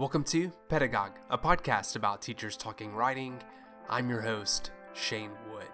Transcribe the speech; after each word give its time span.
Welcome 0.00 0.24
to 0.24 0.50
Pedagogue, 0.70 1.18
a 1.28 1.36
podcast 1.36 1.94
about 1.94 2.22
teachers 2.22 2.56
talking 2.56 2.94
writing. 2.94 3.38
I'm 3.86 4.08
your 4.08 4.22
host, 4.22 4.70
Shane 4.94 5.32
Wood. 5.52 5.68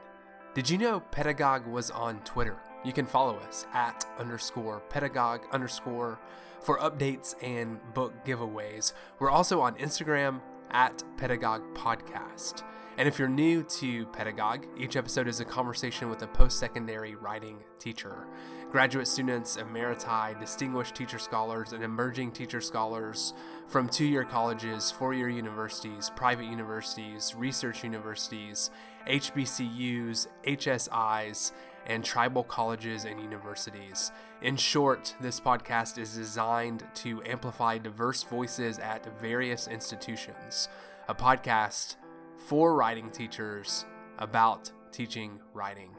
Did 0.53 0.69
you 0.69 0.79
know 0.79 0.99
Pedagogue 0.99 1.65
was 1.65 1.93
on 1.93 2.19
Twitter? 2.25 2.57
You 2.85 2.93
can 2.93 3.07
follow 3.07 3.37
us 3.37 3.69
at 3.73 4.05
underscore 4.19 4.81
pedagogue 4.89 5.43
underscore 5.53 6.19
for 6.61 6.77
updates 6.81 7.37
and 7.41 7.79
book 7.95 8.25
giveaways. 8.25 8.95
We're 9.21 9.31
also 9.31 9.61
on 9.61 9.77
Instagram 9.77 10.41
at 10.71 11.03
Pedagogue 11.17 11.63
Podcast. 11.75 12.63
And 12.99 13.07
if 13.07 13.19
you're 13.19 13.29
new 13.29 13.63
to 13.63 14.07
Pedagogue, 14.07 14.65
each 14.79 14.97
episode 14.97 15.29
is 15.29 15.41
a 15.41 15.45
conversation 15.45 16.09
with 16.09 16.23
a 16.23 16.27
post 16.27 16.59
secondary 16.59 17.15
writing 17.15 17.59
teacher. 17.79 18.27
Graduate 18.71 19.07
students, 19.07 19.59
emeriti, 19.59 20.39
distinguished 20.41 20.95
teacher 20.95 21.19
scholars, 21.19 21.73
and 21.73 21.85
emerging 21.85 22.33
teacher 22.33 22.61
scholars 22.61 23.35
from 23.69 23.87
two 23.89 24.07
year 24.07 24.25
colleges, 24.25 24.91
four 24.91 25.13
year 25.13 25.29
universities, 25.29 26.11
private 26.17 26.47
universities, 26.47 27.35
research 27.37 27.85
universities, 27.85 28.71
HBCUs, 29.07 30.27
HSIs, 30.47 31.53
and 31.87 32.05
tribal 32.05 32.45
colleges 32.45 33.05
and 33.05 33.21
universities. 33.21 34.13
In 34.43 34.57
short, 34.57 35.15
this 35.21 35.41
podcast 35.41 35.99
is 35.99 36.15
designed 36.15 36.85
to 36.97 37.23
amplify 37.25 37.79
diverse 37.79 38.23
voices 38.23 38.79
at 38.79 39.21
various 39.21 39.69
institutions. 39.69 40.69
A 41.09 41.15
podcast 41.15 41.97
for 42.37 42.75
writing 42.75 43.11
teachers 43.11 43.87
about 44.19 44.71
teaching 44.93 45.41
writing. 45.55 45.91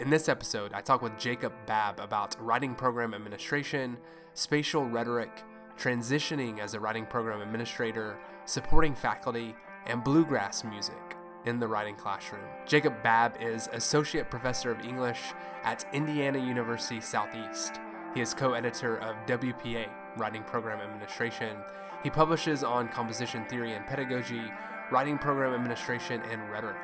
In 0.00 0.10
this 0.10 0.28
episode, 0.28 0.72
I 0.72 0.80
talk 0.80 1.02
with 1.02 1.18
Jacob 1.18 1.52
Babb 1.66 2.00
about 2.00 2.36
writing 2.40 2.74
program 2.74 3.14
administration, 3.14 3.96
spatial 4.34 4.84
rhetoric, 4.84 5.44
transitioning 5.78 6.58
as 6.58 6.74
a 6.74 6.80
writing 6.80 7.06
program 7.06 7.40
administrator, 7.40 8.18
supporting 8.44 8.94
faculty, 8.94 9.54
and 9.86 10.02
bluegrass 10.02 10.64
music 10.64 11.16
in 11.44 11.60
the 11.60 11.68
writing 11.68 11.94
classroom. 11.94 12.44
Jacob 12.66 13.02
Babb 13.02 13.36
is 13.40 13.68
Associate 13.72 14.28
Professor 14.28 14.70
of 14.70 14.80
English 14.80 15.20
at 15.62 15.84
Indiana 15.92 16.38
University 16.38 17.00
Southeast. 17.00 17.80
He 18.14 18.20
is 18.20 18.34
co 18.34 18.54
editor 18.54 18.96
of 18.98 19.16
WPA, 19.26 19.88
Writing 20.16 20.42
Program 20.44 20.80
Administration. 20.80 21.56
He 22.02 22.10
publishes 22.10 22.62
on 22.62 22.88
composition 22.88 23.44
theory 23.46 23.72
and 23.72 23.86
pedagogy, 23.86 24.42
writing 24.90 25.18
program 25.18 25.54
administration, 25.54 26.20
and 26.30 26.50
rhetoric. 26.50 26.76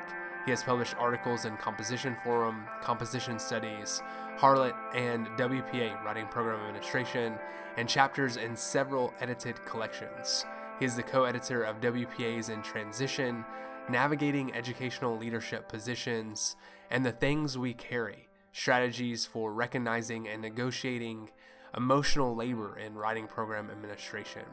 He 0.45 0.51
has 0.51 0.63
published 0.63 0.95
articles 0.97 1.45
in 1.45 1.55
Composition 1.57 2.17
Forum, 2.23 2.65
Composition 2.81 3.37
Studies, 3.37 4.01
Harlot, 4.39 4.73
and 4.95 5.27
WPA 5.37 6.03
Writing 6.03 6.25
Program 6.27 6.59
Administration, 6.61 7.35
and 7.77 7.87
chapters 7.87 8.37
in 8.37 8.55
several 8.55 9.13
edited 9.21 9.63
collections. 9.65 10.45
He 10.79 10.85
is 10.85 10.95
the 10.95 11.03
co 11.03 11.25
editor 11.25 11.63
of 11.63 11.79
WPA's 11.79 12.49
In 12.49 12.63
Transition, 12.63 13.45
Navigating 13.89 14.53
Educational 14.53 15.17
Leadership 15.17 15.67
Positions, 15.67 16.55
and 16.89 17.05
The 17.05 17.11
Things 17.11 17.57
We 17.57 17.73
Carry 17.73 18.27
Strategies 18.51 19.25
for 19.25 19.53
Recognizing 19.53 20.27
and 20.27 20.41
Negotiating 20.41 21.29
Emotional 21.75 22.35
Labor 22.35 22.77
in 22.77 22.95
Writing 22.95 23.27
Program 23.27 23.69
Administration. 23.71 24.43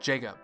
Jacob, 0.00 0.36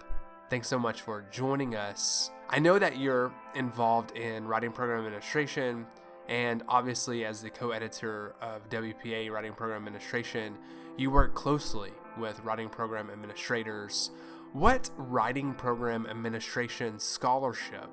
thanks 0.51 0.69
so 0.69 0.79
much 0.79 1.03
for 1.03 1.25
joining 1.31 1.75
us. 1.75 2.31
I 2.51 2.59
know 2.59 2.79
that 2.79 2.99
you're 2.99 3.33
involved 3.55 4.13
in 4.13 4.47
writing 4.47 4.73
program 4.73 4.99
administration, 4.99 5.87
and 6.29 6.63
obviously, 6.69 7.25
as 7.25 7.43
the 7.43 7.51
co 7.51 7.71
editor 7.71 8.35
of 8.41 8.69
WPA 8.69 9.31
Writing 9.31 9.53
Program 9.53 9.79
Administration, 9.87 10.57
you 10.97 11.11
work 11.11 11.35
closely 11.35 11.93
with 12.19 12.41
writing 12.41 12.69
program 12.69 13.11
administrators. 13.11 14.11
What 14.53 14.91
writing 14.97 15.55
program 15.55 16.07
administration 16.07 16.99
scholarship 16.99 17.89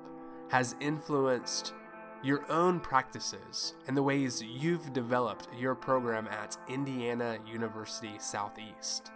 has 0.48 0.76
influenced 0.80 1.74
your 2.22 2.50
own 2.50 2.80
practices 2.80 3.74
and 3.86 3.96
the 3.96 4.02
ways 4.02 4.42
you've 4.42 4.92
developed 4.92 5.48
your 5.56 5.74
program 5.74 6.26
at 6.28 6.56
Indiana 6.68 7.38
University 7.46 8.16
Southeast? 8.18 9.12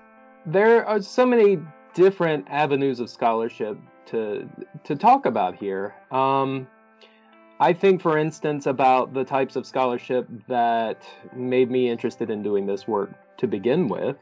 There 0.46 0.86
are 0.86 1.02
so 1.02 1.26
many 1.26 1.58
different 1.94 2.46
avenues 2.48 3.00
of 3.00 3.10
scholarship 3.10 3.78
to 4.06 4.48
to 4.84 4.96
talk 4.96 5.26
about 5.26 5.56
here. 5.56 5.94
Um, 6.10 6.66
I 7.60 7.74
think, 7.74 8.00
for 8.00 8.16
instance, 8.16 8.66
about 8.66 9.12
the 9.12 9.24
types 9.24 9.54
of 9.54 9.66
scholarship 9.66 10.26
that 10.48 11.06
made 11.36 11.70
me 11.70 11.90
interested 11.90 12.30
in 12.30 12.42
doing 12.42 12.66
this 12.66 12.88
work 12.88 13.10
to 13.36 13.46
begin 13.46 13.86
with. 13.86 14.16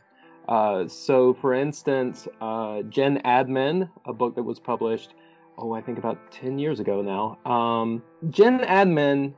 Uh, 0.48 0.88
so, 0.88 1.34
for 1.34 1.54
instance, 1.54 2.26
uh, 2.40 2.82
Gen 2.82 3.20
Admin, 3.24 3.88
a 4.06 4.12
book 4.12 4.34
that 4.34 4.42
was 4.42 4.58
published, 4.58 5.14
oh, 5.58 5.72
I 5.72 5.80
think 5.80 5.98
about 5.98 6.32
10 6.32 6.58
years 6.58 6.80
ago 6.80 7.02
now. 7.02 7.50
Um, 7.50 8.02
Gen 8.30 8.60
Admin 8.60 9.34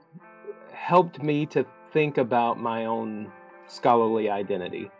helped 0.73 1.23
me 1.23 1.47
to 1.47 1.65
think 1.93 2.19
about 2.19 2.61
my 2.61 2.85
own 2.85 3.33
scholarly 3.67 4.29
identity 4.29 4.91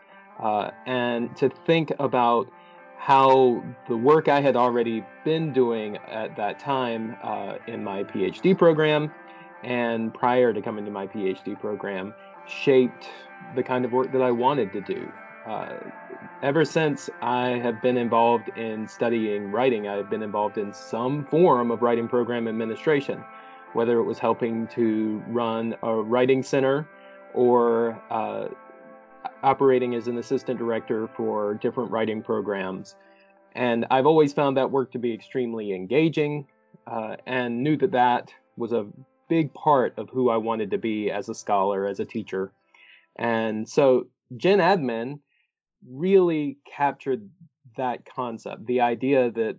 uh, 0.43 0.71
and 0.87 1.37
to 1.37 1.51
think 1.67 1.93
about 1.99 2.51
how 2.97 3.63
the 3.89 3.97
work 3.97 4.29
I 4.29 4.41
had 4.41 4.57
already 4.57 5.05
been 5.25 5.53
doing 5.53 5.97
at 6.09 6.37
that 6.37 6.59
time 6.59 7.17
uh, 7.23 7.55
in 7.67 7.83
my 7.83 8.05
PhD 8.05 8.57
program 8.57 9.11
and 9.63 10.13
prior 10.13 10.53
to 10.53 10.61
coming 10.61 10.85
to 10.85 10.91
my 10.91 11.07
PhD 11.07 11.59
program 11.59 12.15
shaped 12.47 13.09
the 13.55 13.63
kind 13.63 13.85
of 13.85 13.93
work 13.93 14.13
that 14.13 14.23
I 14.23 14.31
wanted 14.31 14.73
to 14.73 14.81
do. 14.81 15.11
Uh, 15.47 15.75
ever 16.43 16.65
since 16.65 17.09
I 17.23 17.51
have 17.51 17.81
been 17.81 17.97
involved 17.97 18.51
in 18.57 18.87
studying 18.87 19.51
writing, 19.51 19.89
I've 19.89 20.11
been 20.11 20.23
involved 20.23 20.59
in 20.59 20.73
some 20.73 21.25
form 21.27 21.71
of 21.71 21.83
writing 21.83 22.09
program 22.09 22.47
administration, 22.47 23.25
whether 23.73 23.99
it 23.99 24.05
was 24.05 24.19
helping 24.19 24.67
to 24.69 25.23
run 25.29 25.77
a 25.83 25.95
writing 25.95 26.43
center 26.43 26.87
or 27.33 28.01
uh, 28.11 28.49
operating 29.43 29.95
as 29.95 30.09
an 30.09 30.19
assistant 30.19 30.59
director 30.59 31.09
for 31.17 31.55
different 31.55 31.91
writing 31.91 32.23
programs. 32.23 32.97
And 33.53 33.87
I've 33.91 34.07
always 34.07 34.33
found 34.33 34.57
that 34.57 34.71
work 34.71 34.93
to 34.93 34.99
be 34.99 35.13
extremely 35.13 35.73
engaging 35.73 36.47
uh, 36.87 37.17
and 37.27 37.63
knew 37.63 37.77
that 37.79 37.93
that 37.93 38.33
was 38.57 38.73
a 38.73 38.87
big 39.29 39.55
part 39.55 39.95
of 39.97 40.11
who 40.11 40.29
I 40.29 40.37
wanted 40.37 40.73
to 40.73 40.79
be 40.79 41.11
as 41.11 41.29
a 41.29 41.35
scholar, 41.35 41.87
as 41.87 41.99
a 41.99 42.05
teacher. 42.05 42.53
And 43.17 43.69
so 43.69 44.07
Gen 44.37 44.59
Admin 44.59 45.21
really 45.87 46.59
captured 46.65 47.29
that 47.77 48.05
concept 48.05 48.67
the 48.67 48.81
idea 48.81 49.31
that 49.31 49.57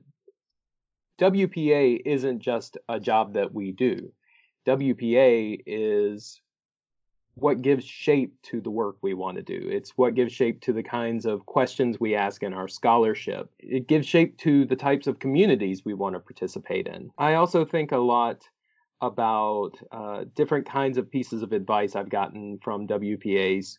WPA 1.19 2.01
isn't 2.03 2.39
just 2.39 2.77
a 2.89 2.99
job 2.99 3.33
that 3.33 3.53
we 3.53 3.71
do. 3.71 4.11
WPA 4.65 5.61
is 5.65 6.41
what 7.35 7.61
gives 7.61 7.85
shape 7.85 8.35
to 8.43 8.59
the 8.59 8.69
work 8.69 8.97
we 9.01 9.13
want 9.13 9.37
to 9.37 9.43
do. 9.43 9.69
It's 9.69 9.91
what 9.97 10.15
gives 10.15 10.33
shape 10.33 10.61
to 10.61 10.73
the 10.73 10.83
kinds 10.83 11.25
of 11.25 11.45
questions 11.45 11.99
we 11.99 12.15
ask 12.15 12.43
in 12.43 12.53
our 12.53 12.67
scholarship. 12.67 13.49
It 13.59 13.87
gives 13.87 14.07
shape 14.07 14.37
to 14.39 14.65
the 14.65 14.75
types 14.75 15.07
of 15.07 15.19
communities 15.19 15.85
we 15.85 15.93
want 15.93 16.15
to 16.15 16.19
participate 16.19 16.87
in. 16.87 17.11
I 17.17 17.35
also 17.35 17.65
think 17.65 17.91
a 17.91 17.97
lot 17.97 18.43
about 18.99 19.71
uh, 19.91 20.25
different 20.35 20.67
kinds 20.67 20.97
of 20.97 21.09
pieces 21.09 21.41
of 21.41 21.53
advice 21.53 21.95
I've 21.95 22.09
gotten 22.09 22.59
from 22.63 22.87
WPAs 22.87 23.77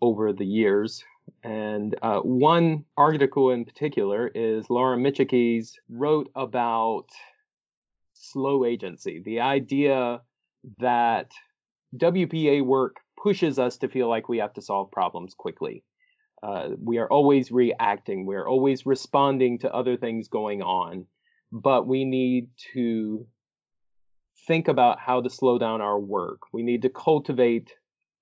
over 0.00 0.32
the 0.32 0.46
years. 0.46 1.04
And 1.42 1.94
uh, 2.02 2.20
one 2.20 2.84
article 2.96 3.50
in 3.50 3.64
particular 3.64 4.28
is 4.28 4.68
Laura 4.68 4.96
Micciche's 4.96 5.78
wrote 5.88 6.30
about 6.34 7.06
slow 8.14 8.64
agency, 8.64 9.22
the 9.24 9.40
idea 9.40 10.20
that 10.78 11.30
WPA 11.96 12.64
work 12.64 12.96
pushes 13.22 13.58
us 13.58 13.78
to 13.78 13.88
feel 13.88 14.08
like 14.08 14.28
we 14.28 14.38
have 14.38 14.54
to 14.54 14.62
solve 14.62 14.90
problems 14.90 15.34
quickly. 15.34 15.84
Uh, 16.42 16.70
we 16.82 16.98
are 16.98 17.10
always 17.10 17.50
reacting, 17.50 18.26
we're 18.26 18.46
always 18.46 18.84
responding 18.84 19.58
to 19.58 19.72
other 19.72 19.96
things 19.96 20.28
going 20.28 20.62
on, 20.62 21.06
but 21.50 21.86
we 21.86 22.04
need 22.04 22.48
to 22.74 23.26
think 24.46 24.68
about 24.68 25.00
how 25.00 25.20
to 25.20 25.30
slow 25.30 25.58
down 25.58 25.80
our 25.80 25.98
work. 25.98 26.40
We 26.52 26.62
need 26.62 26.82
to 26.82 26.90
cultivate 26.90 27.72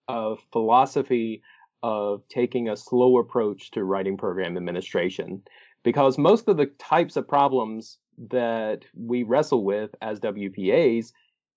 a 0.08 0.36
philosophy 0.52 1.42
of 1.84 2.26
taking 2.30 2.70
a 2.70 2.76
slow 2.78 3.18
approach 3.18 3.70
to 3.70 3.84
writing 3.84 4.16
program 4.16 4.56
administration 4.56 5.42
because 5.82 6.16
most 6.16 6.48
of 6.48 6.56
the 6.56 6.64
types 6.78 7.14
of 7.16 7.28
problems 7.28 7.98
that 8.30 8.86
we 8.94 9.22
wrestle 9.22 9.62
with 9.62 9.94
as 10.00 10.18
WPAs 10.18 11.12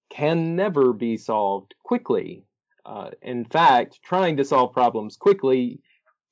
can 0.09 0.57
never 0.57 0.91
be 0.91 1.15
solved 1.15 1.75
quickly. 1.81 2.44
Uh, 2.85 3.12
in 3.21 3.45
fact, 3.45 4.00
trying 4.03 4.35
to 4.35 4.44
solve 4.44 4.74
problems 4.74 5.15
quickly 5.15 5.79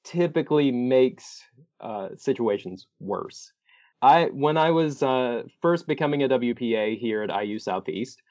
typically 0.03 0.73
makes 0.73 1.41
uh, 1.79 2.09
situations 2.17 2.87
worse. 2.99 3.53
I 4.01 4.25
when 4.25 4.57
I 4.57 4.71
was 4.71 5.01
uh, 5.03 5.43
first 5.61 5.87
becoming 5.87 6.21
a 6.23 6.27
WPA 6.27 6.99
here 6.99 7.23
at 7.23 7.45
IU 7.45 7.59
Southeast, 7.59 8.21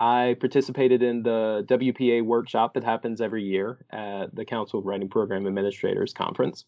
I 0.00 0.36
participated 0.40 1.02
in 1.02 1.22
the 1.22 1.64
WPA 1.68 2.24
workshop 2.24 2.74
that 2.74 2.84
happens 2.84 3.20
every 3.20 3.44
year 3.44 3.84
at 3.90 4.34
the 4.34 4.44
Council 4.44 4.80
of 4.80 4.86
Writing 4.86 5.08
Program 5.08 5.46
Administrators 5.46 6.12
Conference. 6.12 6.64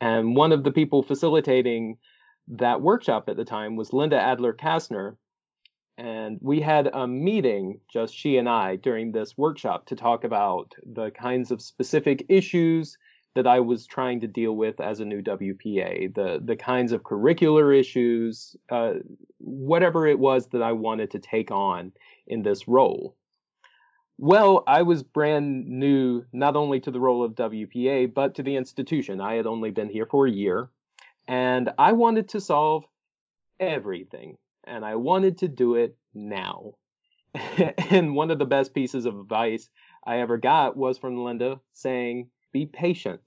And 0.00 0.36
one 0.36 0.52
of 0.52 0.64
the 0.64 0.70
people 0.70 1.02
facilitating 1.02 1.98
that 2.48 2.80
workshop 2.80 3.28
at 3.28 3.36
the 3.36 3.44
time 3.44 3.76
was 3.76 3.92
Linda 3.92 4.20
Adler 4.20 4.52
Kassner. 4.52 5.16
And 5.98 6.38
we 6.40 6.60
had 6.60 6.88
a 6.92 7.06
meeting, 7.06 7.80
just 7.92 8.14
she 8.14 8.38
and 8.38 8.48
I, 8.48 8.76
during 8.76 9.12
this 9.12 9.36
workshop 9.36 9.86
to 9.86 9.96
talk 9.96 10.24
about 10.24 10.72
the 10.84 11.10
kinds 11.10 11.50
of 11.50 11.60
specific 11.60 12.24
issues 12.28 12.96
that 13.34 13.46
I 13.46 13.60
was 13.60 13.86
trying 13.86 14.20
to 14.20 14.26
deal 14.26 14.52
with 14.52 14.80
as 14.80 15.00
a 15.00 15.04
new 15.04 15.22
WPA, 15.22 16.14
the 16.14 16.40
the 16.44 16.56
kinds 16.56 16.92
of 16.92 17.02
curricular 17.02 17.78
issues, 17.78 18.56
uh, 18.70 18.94
whatever 19.38 20.06
it 20.06 20.18
was 20.18 20.48
that 20.48 20.62
I 20.62 20.72
wanted 20.72 21.12
to 21.12 21.18
take 21.18 21.50
on 21.50 21.92
in 22.26 22.42
this 22.42 22.66
role. 22.66 23.16
Well, 24.18 24.64
I 24.66 24.82
was 24.82 25.02
brand 25.02 25.66
new 25.66 26.24
not 26.32 26.56
only 26.56 26.80
to 26.80 26.90
the 26.90 27.00
role 27.00 27.24
of 27.24 27.34
WPA 27.34 28.12
but 28.12 28.34
to 28.34 28.42
the 28.42 28.56
institution. 28.56 29.20
I 29.20 29.34
had 29.34 29.46
only 29.46 29.70
been 29.70 29.88
here 29.88 30.06
for 30.06 30.26
a 30.26 30.30
year, 30.30 30.68
and 31.28 31.70
I 31.78 31.92
wanted 31.92 32.28
to 32.30 32.40
solve 32.40 32.84
everything, 33.60 34.38
and 34.64 34.84
I 34.84 34.96
wanted 34.96 35.38
to 35.38 35.48
do 35.48 35.76
it 35.76 35.96
now. 36.14 36.74
and 37.90 38.16
one 38.16 38.32
of 38.32 38.40
the 38.40 38.44
best 38.44 38.74
pieces 38.74 39.06
of 39.06 39.18
advice 39.18 39.70
I 40.04 40.18
ever 40.18 40.36
got 40.36 40.76
was 40.76 40.98
from 40.98 41.22
Linda 41.22 41.60
saying 41.72 42.28
be 42.52 42.66
patient. 42.66 43.20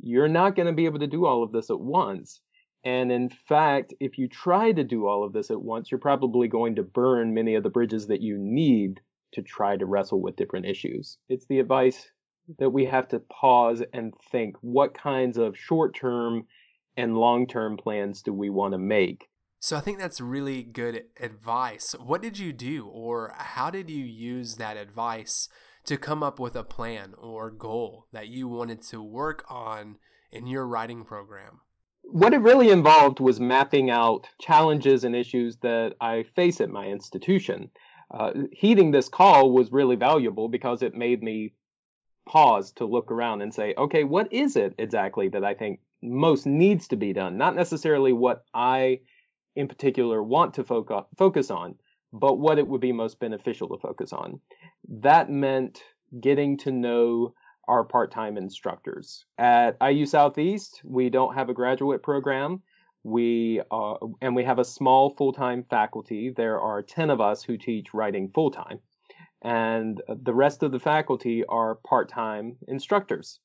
You're 0.00 0.28
not 0.28 0.54
going 0.54 0.66
to 0.66 0.72
be 0.72 0.86
able 0.86 1.00
to 1.00 1.06
do 1.06 1.26
all 1.26 1.42
of 1.42 1.52
this 1.52 1.70
at 1.70 1.80
once. 1.80 2.40
And 2.84 3.10
in 3.10 3.28
fact, 3.28 3.92
if 4.00 4.18
you 4.18 4.28
try 4.28 4.72
to 4.72 4.84
do 4.84 5.06
all 5.06 5.24
of 5.24 5.32
this 5.32 5.50
at 5.50 5.60
once, 5.60 5.90
you're 5.90 5.98
probably 5.98 6.48
going 6.48 6.76
to 6.76 6.82
burn 6.82 7.34
many 7.34 7.54
of 7.56 7.62
the 7.62 7.70
bridges 7.70 8.06
that 8.06 8.20
you 8.20 8.36
need 8.38 9.00
to 9.32 9.42
try 9.42 9.76
to 9.76 9.86
wrestle 9.86 10.22
with 10.22 10.36
different 10.36 10.66
issues. 10.66 11.18
It's 11.28 11.46
the 11.46 11.58
advice 11.58 12.10
that 12.58 12.70
we 12.70 12.86
have 12.86 13.08
to 13.08 13.18
pause 13.18 13.82
and 13.92 14.14
think 14.30 14.56
what 14.60 14.94
kinds 14.94 15.36
of 15.36 15.58
short 15.58 15.94
term 15.94 16.46
and 16.96 17.16
long 17.16 17.46
term 17.46 17.76
plans 17.76 18.22
do 18.22 18.32
we 18.32 18.50
want 18.50 18.72
to 18.72 18.78
make? 18.78 19.28
So 19.60 19.76
I 19.76 19.80
think 19.80 19.98
that's 19.98 20.20
really 20.20 20.62
good 20.62 21.04
advice. 21.20 21.94
What 21.98 22.22
did 22.22 22.38
you 22.38 22.52
do, 22.52 22.86
or 22.86 23.34
how 23.36 23.70
did 23.70 23.90
you 23.90 24.04
use 24.04 24.56
that 24.56 24.76
advice 24.76 25.48
to 25.84 25.96
come 25.96 26.22
up 26.22 26.38
with 26.38 26.56
a 26.56 26.64
plan 26.64 27.14
or 27.18 27.50
goal 27.50 28.06
that 28.12 28.28
you 28.28 28.48
wanted 28.48 28.82
to 28.82 29.02
work 29.02 29.44
on 29.48 29.96
in 30.30 30.46
your 30.46 30.66
writing 30.66 31.04
program? 31.04 31.60
What 32.02 32.32
it 32.32 32.40
really 32.40 32.70
involved 32.70 33.20
was 33.20 33.38
mapping 33.38 33.90
out 33.90 34.26
challenges 34.40 35.04
and 35.04 35.14
issues 35.14 35.56
that 35.58 35.94
I 36.00 36.24
face 36.34 36.60
at 36.60 36.70
my 36.70 36.86
institution. 36.86 37.70
Uh, 38.10 38.32
heeding 38.52 38.90
this 38.90 39.08
call 39.08 39.52
was 39.52 39.72
really 39.72 39.96
valuable 39.96 40.48
because 40.48 40.82
it 40.82 40.94
made 40.94 41.22
me 41.22 41.54
pause 42.26 42.72
to 42.72 42.86
look 42.86 43.10
around 43.10 43.42
and 43.42 43.52
say, 43.52 43.74
okay, 43.76 44.04
what 44.04 44.32
is 44.32 44.56
it 44.56 44.74
exactly 44.78 45.28
that 45.28 45.44
I 45.44 45.54
think 45.54 45.80
most 46.02 46.46
needs 46.46 46.88
to 46.88 46.96
be 46.96 47.12
done? 47.12 47.36
Not 47.36 47.56
necessarily 47.56 48.12
what 48.12 48.44
I 48.54 49.00
in 49.56 49.66
particular 49.66 50.22
want 50.22 50.54
to 50.54 50.64
focus 51.16 51.50
on, 51.50 51.74
but 52.12 52.38
what 52.38 52.58
it 52.58 52.66
would 52.66 52.80
be 52.80 52.92
most 52.92 53.20
beneficial 53.20 53.68
to 53.68 53.78
focus 53.78 54.12
on. 54.12 54.40
That 54.88 55.30
meant 55.30 55.82
getting 56.20 56.56
to 56.58 56.70
know 56.70 57.34
our 57.66 57.84
part-time 57.84 58.38
instructors. 58.38 59.26
At 59.36 59.76
IU 59.82 60.06
Southeast, 60.06 60.80
we 60.84 61.10
don't 61.10 61.34
have 61.34 61.50
a 61.50 61.54
graduate 61.54 62.02
program. 62.02 62.62
We 63.04 63.60
uh, 63.70 63.94
and 64.20 64.34
we 64.34 64.44
have 64.44 64.58
a 64.58 64.64
small 64.64 65.10
full-time 65.10 65.64
faculty. 65.70 66.32
There 66.34 66.60
are 66.60 66.82
10 66.82 67.10
of 67.10 67.20
us 67.20 67.42
who 67.42 67.56
teach 67.58 67.94
writing 67.94 68.30
full-time. 68.34 68.80
And 69.42 70.02
the 70.08 70.34
rest 70.34 70.62
of 70.62 70.72
the 70.72 70.80
faculty 70.80 71.44
are 71.44 71.76
part-time 71.86 72.56
instructors. 72.66 73.38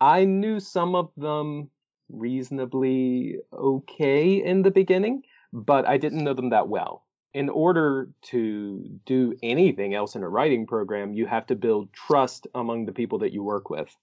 I 0.00 0.24
knew 0.24 0.60
some 0.60 0.94
of 0.94 1.10
them 1.16 1.70
reasonably 2.08 3.36
okay 3.52 4.42
in 4.42 4.62
the 4.62 4.70
beginning, 4.70 5.22
but 5.52 5.86
I 5.86 5.98
didn't 5.98 6.24
know 6.24 6.34
them 6.34 6.50
that 6.50 6.68
well 6.68 7.04
in 7.34 7.48
order 7.48 8.08
to 8.22 8.88
do 9.04 9.34
anything 9.42 9.92
else 9.92 10.14
in 10.14 10.22
a 10.22 10.28
writing 10.28 10.66
program, 10.66 11.12
you 11.12 11.26
have 11.26 11.46
to 11.46 11.56
build 11.56 11.92
trust 11.92 12.46
among 12.54 12.86
the 12.86 12.92
people 12.92 13.18
that 13.18 13.32
you 13.32 13.42
work 13.42 13.68
with. 13.68 13.94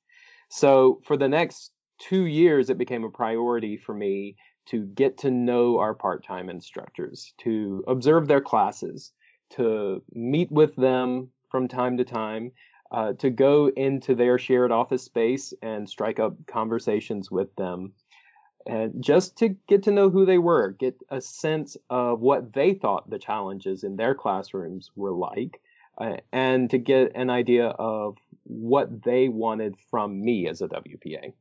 So 0.50 1.02
for 1.06 1.16
the 1.16 1.30
next 1.30 1.72
two 1.98 2.26
years, 2.26 2.70
it 2.70 2.78
became 2.78 3.06
a 3.06 3.10
priority 3.10 3.78
for 3.78 3.94
me 3.94 4.36
to 4.68 4.86
get 4.86 5.20
to 5.20 5.32
know 5.32 5.80
our 5.80 5.94
part 5.94 6.26
time 6.26 6.50
instructors, 6.50 7.34
to 7.40 7.84
observe 7.88 8.28
their 8.28 8.42
classes, 8.42 9.14
to 9.52 10.04
meet 10.14 10.52
with 10.52 10.76
them 10.76 11.30
from 11.50 11.70
time 11.70 11.98
to 11.98 12.04
time, 12.04 12.52
uh, 12.92 13.14
to 13.14 13.30
go 13.30 13.70
into 13.70 14.14
their 14.14 14.38
shared 14.38 14.72
office 14.72 15.04
space 15.04 15.54
and 15.62 15.90
strike 15.90 16.20
up 16.20 16.36
conversations 16.48 17.32
with 17.32 17.56
them 17.56 17.94
and 18.66 19.04
just 19.04 19.38
to 19.38 19.50
get 19.68 19.84
to 19.84 19.92
know 19.92 20.10
who 20.10 20.26
they 20.26 20.38
were, 20.38 20.72
get 20.72 20.96
a 21.10 21.22
sense 21.22 21.78
of 21.90 22.20
what 22.20 22.54
they 22.54 22.74
thought 22.74 23.10
the 23.10 23.20
challenges 23.20 23.84
in 23.84 23.96
their 23.96 24.16
classrooms 24.16 24.92
were 24.96 25.14
like, 25.14 25.62
uh, 25.98 26.18
and 26.32 26.70
to 26.70 26.78
get 26.78 27.12
an 27.16 27.30
idea 27.30 27.68
of 27.68 28.18
what 28.44 29.04
they 29.04 29.30
wanted 29.30 29.76
from 29.90 30.22
me 30.22 30.48
as 30.48 30.62
a 30.62 30.68
WPA. 30.68 31.34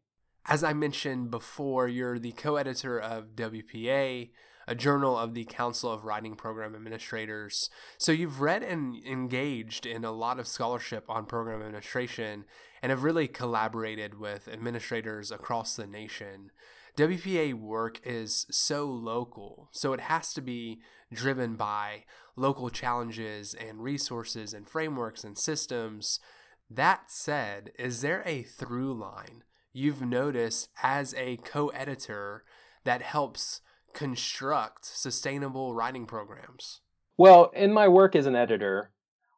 As 0.47 0.65
I 0.65 0.73
mentioned 0.73 1.31
before, 1.31 1.89
you're 1.89 2.19
the 2.19 2.33
co 2.33 2.57
editor 2.57 2.99
of 2.99 3.37
WPA, 3.37 4.31
a 4.67 4.75
journal 4.75 5.17
of 5.17 5.35
the 5.35 5.45
Council 5.45 5.93
of 5.93 6.05
Writing 6.05 6.35
Program 6.35 6.75
Administrators. 6.75 7.71
So 7.99 8.13
you've 8.13 8.41
read 8.41 8.63
and 8.63 8.97
engaged 9.05 9.87
in 9.87 10.05
a 10.05 10.13
lot 10.13 10.39
of 10.39 10.47
scholarship 10.47 11.05
on 11.09 11.27
program 11.27 11.61
administration 11.61 12.45
and 12.83 12.91
have 12.91 13.03
really 13.03 13.29
collaborated 13.29 14.19
with 14.19 14.49
administrators 14.49 15.31
across 15.31 15.77
the 15.77 15.87
nation. 15.87 16.51
WPA 17.01 17.55
work 17.55 17.99
is 18.05 18.45
so 18.51 18.85
local, 18.85 19.71
so 19.73 19.95
it 19.95 20.01
has 20.01 20.35
to 20.35 20.43
be 20.43 20.81
driven 21.11 21.57
by 21.57 22.05
local 22.37 22.69
challenges 22.69 23.55
and 23.55 23.83
resources 23.83 24.53
and 24.53 24.69
frameworks 24.69 25.25
and 25.25 25.39
systems. 25.39 26.21
That 26.69 27.11
said, 27.11 27.73
is 27.79 28.03
there 28.03 28.23
a 28.27 28.43
through 28.43 28.93
line 28.93 29.45
you've 29.73 30.03
noticed 30.03 30.69
as 30.83 31.15
a 31.15 31.39
co 31.39 31.69
editor 31.69 32.45
that 32.85 33.01
helps 33.01 33.63
construct 33.95 34.85
sustainable 34.85 35.75
writing 35.75 36.05
programs? 36.05 36.83
Well, 37.17 37.51
in 37.55 37.73
my 37.73 37.89
work 37.89 38.15
as 38.15 38.27
an 38.27 38.37
editor, 38.37 38.91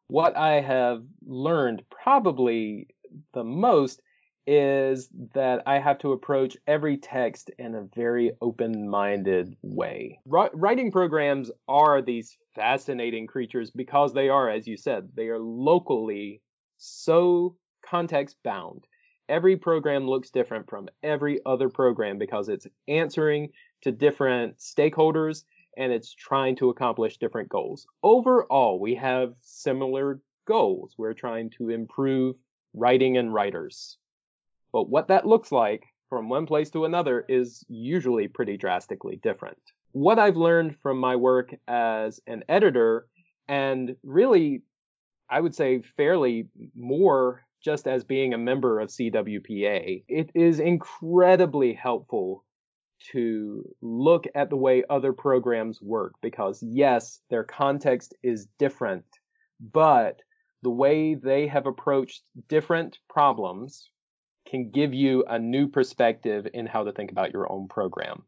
what 0.07 0.35
I 0.35 0.59
have 0.59 1.03
learned 1.25 1.83
probably 1.89 2.87
the 3.33 3.45
most 3.45 4.01
is 4.45 5.09
that 5.33 5.63
I 5.65 5.79
have 5.79 5.99
to 5.99 6.11
approach 6.11 6.57
every 6.67 6.97
text 6.97 7.49
in 7.57 7.75
a 7.75 7.87
very 7.95 8.31
open 8.41 8.89
minded 8.89 9.55
way. 9.61 10.19
Writing 10.25 10.91
programs 10.91 11.49
are 11.67 12.01
these 12.01 12.37
fascinating 12.55 13.27
creatures 13.27 13.71
because 13.71 14.13
they 14.13 14.29
are, 14.29 14.49
as 14.49 14.67
you 14.67 14.77
said, 14.77 15.09
they 15.15 15.27
are 15.27 15.39
locally 15.39 16.41
so 16.77 17.55
context 17.85 18.37
bound. 18.43 18.85
Every 19.29 19.55
program 19.55 20.07
looks 20.07 20.29
different 20.29 20.69
from 20.69 20.89
every 21.01 21.39
other 21.45 21.69
program 21.69 22.17
because 22.17 22.49
it's 22.49 22.67
answering 22.87 23.49
to 23.83 23.91
different 23.91 24.57
stakeholders 24.57 25.43
and 25.77 25.91
it's 25.91 26.13
trying 26.13 26.55
to 26.57 26.69
accomplish 26.69 27.17
different 27.17 27.49
goals. 27.49 27.87
Overall, 28.03 28.79
we 28.79 28.95
have 28.95 29.33
similar 29.41 30.21
goals. 30.45 30.93
We're 30.97 31.13
trying 31.13 31.49
to 31.51 31.69
improve 31.69 32.35
writing 32.73 33.17
and 33.17 33.33
writers. 33.33 33.97
But 34.73 34.89
what 34.89 35.07
that 35.09 35.27
looks 35.27 35.51
like 35.51 35.85
from 36.09 36.29
one 36.29 36.47
place 36.47 36.71
to 36.71 36.85
another 36.85 37.23
is 37.29 37.63
usually 37.69 38.27
pretty 38.27 38.57
drastically 38.57 39.17
different. 39.17 39.59
What 39.91 40.19
I've 40.19 40.35
learned 40.35 40.77
from 40.81 40.97
my 40.97 41.15
work 41.15 41.53
as 41.67 42.19
an 42.25 42.43
editor, 42.49 43.07
and 43.47 43.95
really, 44.03 44.63
I 45.29 45.39
would 45.39 45.55
say 45.55 45.83
fairly 45.95 46.49
more 46.75 47.45
just 47.63 47.87
as 47.87 48.03
being 48.03 48.33
a 48.33 48.37
member 48.37 48.79
of 48.79 48.89
CWPA, 48.89 50.03
it 50.07 50.31
is 50.33 50.59
incredibly 50.59 51.73
helpful 51.73 52.43
to 53.11 53.63
look 53.81 54.25
at 54.35 54.49
the 54.49 54.57
way 54.57 54.83
other 54.89 55.13
programs 55.13 55.81
work 55.81 56.13
because, 56.21 56.63
yes, 56.63 57.21
their 57.29 57.43
context 57.43 58.15
is 58.23 58.47
different, 58.57 59.05
but 59.59 60.19
the 60.63 60.69
way 60.69 61.13
they 61.13 61.47
have 61.47 61.67
approached 61.67 62.23
different 62.47 62.97
problems 63.09 63.89
can 64.45 64.71
give 64.71 64.93
you 64.93 65.23
a 65.27 65.39
new 65.39 65.67
perspective 65.67 66.47
in 66.53 66.65
how 66.65 66.83
to 66.83 66.91
think 66.91 67.11
about 67.11 67.33
your 67.33 67.51
own 67.51 67.67
program. 67.67 68.23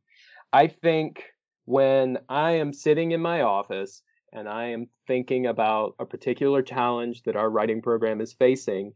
I 0.52 0.68
think 0.68 1.24
when 1.66 2.20
I 2.30 2.52
am 2.52 2.74
sitting 2.74 3.12
in 3.12 3.22
my 3.22 3.42
office 3.42 4.02
and 4.32 4.48
I 4.48 4.68
am 4.68 4.88
thinking 5.08 5.48
about 5.48 5.96
a 6.00 6.06
particular 6.06 6.62
challenge 6.62 7.24
that 7.24 7.36
our 7.36 7.50
writing 7.50 7.82
program 7.82 8.22
is 8.22 8.34
facing, 8.34 8.94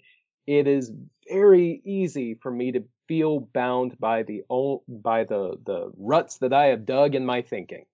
it 0.48 0.68
is 0.68 0.92
very 1.30 1.82
easy 1.86 2.36
for 2.36 2.52
me 2.52 2.72
to 2.72 2.84
feel 3.08 3.40
bound 3.40 4.00
by 4.00 4.24
the 4.24 4.44
by 4.88 5.24
the 5.24 5.58
the 5.66 5.92
ruts 5.98 6.38
that 6.38 6.54
I 6.54 6.68
have 6.68 6.86
dug 6.86 7.16
in 7.16 7.26
my 7.26 7.42
thinking. 7.42 7.86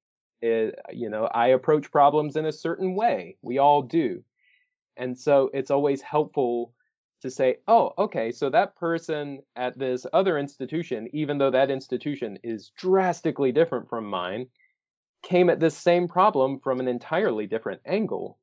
It, 0.42 0.76
you 0.92 1.10
know, 1.10 1.26
I 1.26 1.48
approach 1.48 1.92
problems 1.92 2.36
in 2.36 2.46
a 2.46 2.52
certain 2.52 2.96
way. 2.96 3.38
We 3.42 3.58
all 3.58 3.82
do. 3.82 4.24
And 4.98 5.18
so 5.18 5.50
it's 5.54 5.72
always 5.72 6.02
helpful 6.02 6.74
to 7.22 7.32
say, 7.32 7.58
oh, 7.68 7.94
okay, 7.98 8.32
so 8.32 8.50
that 8.50 8.76
person 8.76 9.42
at 9.56 9.78
this 9.78 10.06
other 10.14 10.38
institution, 10.38 11.10
even 11.14 11.38
though 11.38 11.52
that 11.52 11.72
institution 11.72 12.38
is 12.44 12.72
drastically 12.78 13.52
different 13.52 13.90
from 13.90 14.06
mine, 14.06 14.48
came 15.24 15.50
at 15.50 15.60
this 15.60 15.78
same 15.78 16.08
problem 16.08 16.60
from 16.60 16.80
an 16.80 16.88
entirely 16.88 17.48
different 17.48 17.82
angle. 17.86 18.38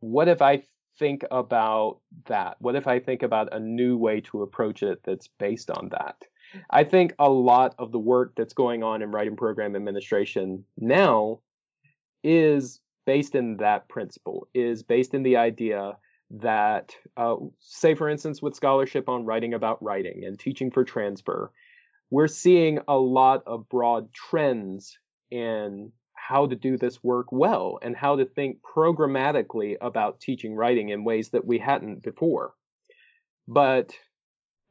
What 0.00 0.28
if 0.28 0.42
I 0.42 0.64
think 0.98 1.24
about 1.30 2.00
that? 2.26 2.56
What 2.58 2.76
if 2.76 2.86
I 2.86 2.98
think 2.98 3.22
about 3.22 3.54
a 3.54 3.60
new 3.60 3.96
way 3.96 4.20
to 4.22 4.42
approach 4.42 4.82
it 4.82 5.00
that's 5.04 5.28
based 5.38 5.70
on 5.70 5.88
that? 5.90 6.16
I 6.70 6.84
think 6.84 7.14
a 7.18 7.30
lot 7.30 7.74
of 7.78 7.92
the 7.92 7.98
work 7.98 8.34
that's 8.36 8.52
going 8.52 8.82
on 8.82 9.00
in 9.00 9.10
writing 9.10 9.36
program 9.36 9.74
administration 9.74 10.64
now 10.76 11.40
is 12.22 12.80
based 13.06 13.34
in 13.34 13.56
that 13.56 13.88
principle, 13.88 14.48
is 14.54 14.82
based 14.82 15.14
in 15.14 15.22
the 15.22 15.36
idea 15.36 15.96
that, 16.32 16.96
uh, 17.16 17.36
say, 17.60 17.94
for 17.94 18.08
instance, 18.08 18.40
with 18.40 18.56
scholarship 18.56 19.08
on 19.08 19.24
writing 19.24 19.54
about 19.54 19.82
writing 19.82 20.24
and 20.24 20.38
teaching 20.38 20.70
for 20.70 20.84
transfer, 20.84 21.52
we're 22.10 22.28
seeing 22.28 22.78
a 22.88 22.96
lot 22.96 23.42
of 23.46 23.68
broad 23.68 24.12
trends 24.12 24.98
in 25.30 25.92
how 26.14 26.46
to 26.46 26.54
do 26.56 26.76
this 26.76 27.02
work 27.02 27.26
well 27.32 27.78
and 27.82 27.96
how 27.96 28.16
to 28.16 28.24
think 28.24 28.58
programmatically 28.62 29.76
about 29.80 30.20
teaching 30.20 30.54
writing 30.54 30.90
in 30.90 31.04
ways 31.04 31.30
that 31.30 31.44
we 31.44 31.58
hadn't 31.58 32.02
before. 32.02 32.54
But 33.48 33.92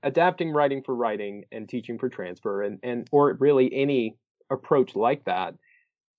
adapting 0.02 0.52
writing 0.52 0.82
for 0.84 0.96
writing 0.96 1.46
and 1.52 1.68
teaching 1.68 2.00
for 2.00 2.10
transfer 2.10 2.64
and, 2.64 2.80
and 2.84 3.08
or 3.12 3.36
really 3.40 3.74
any 3.74 4.18
approach 4.50 4.96
like 4.96 5.26
that 5.26 5.56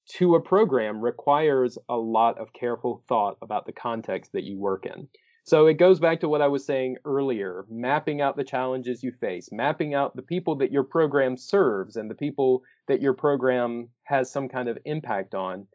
to 0.08 0.34
a 0.34 0.40
program 0.40 1.00
requires 1.00 1.78
a 1.88 1.96
lot 1.96 2.38
of 2.38 2.52
careful 2.52 3.02
thought 3.08 3.38
about 3.42 3.66
the 3.66 3.72
context 3.72 4.32
that 4.32 4.44
you 4.44 4.58
work 4.58 4.86
in. 4.86 5.08
So 5.44 5.66
it 5.66 5.74
goes 5.74 5.98
back 5.98 6.20
to 6.20 6.28
what 6.28 6.40
I 6.40 6.46
was 6.46 6.64
saying 6.64 6.98
earlier, 7.04 7.64
mapping 7.68 8.20
out 8.20 8.36
the 8.36 8.44
challenges 8.44 9.02
you 9.02 9.12
face, 9.20 9.48
mapping 9.50 9.92
out 9.92 10.14
the 10.14 10.22
people 10.22 10.56
that 10.56 10.70
your 10.70 10.84
program 10.84 11.36
serves 11.36 11.96
and 11.96 12.08
the 12.08 12.14
people 12.14 12.62
that 12.86 13.00
your 13.00 13.14
program 13.14 13.88
has 14.04 14.30
some 14.30 14.48
kind 14.48 14.68
of 14.68 14.78
impact 14.84 15.34
on 15.34 15.66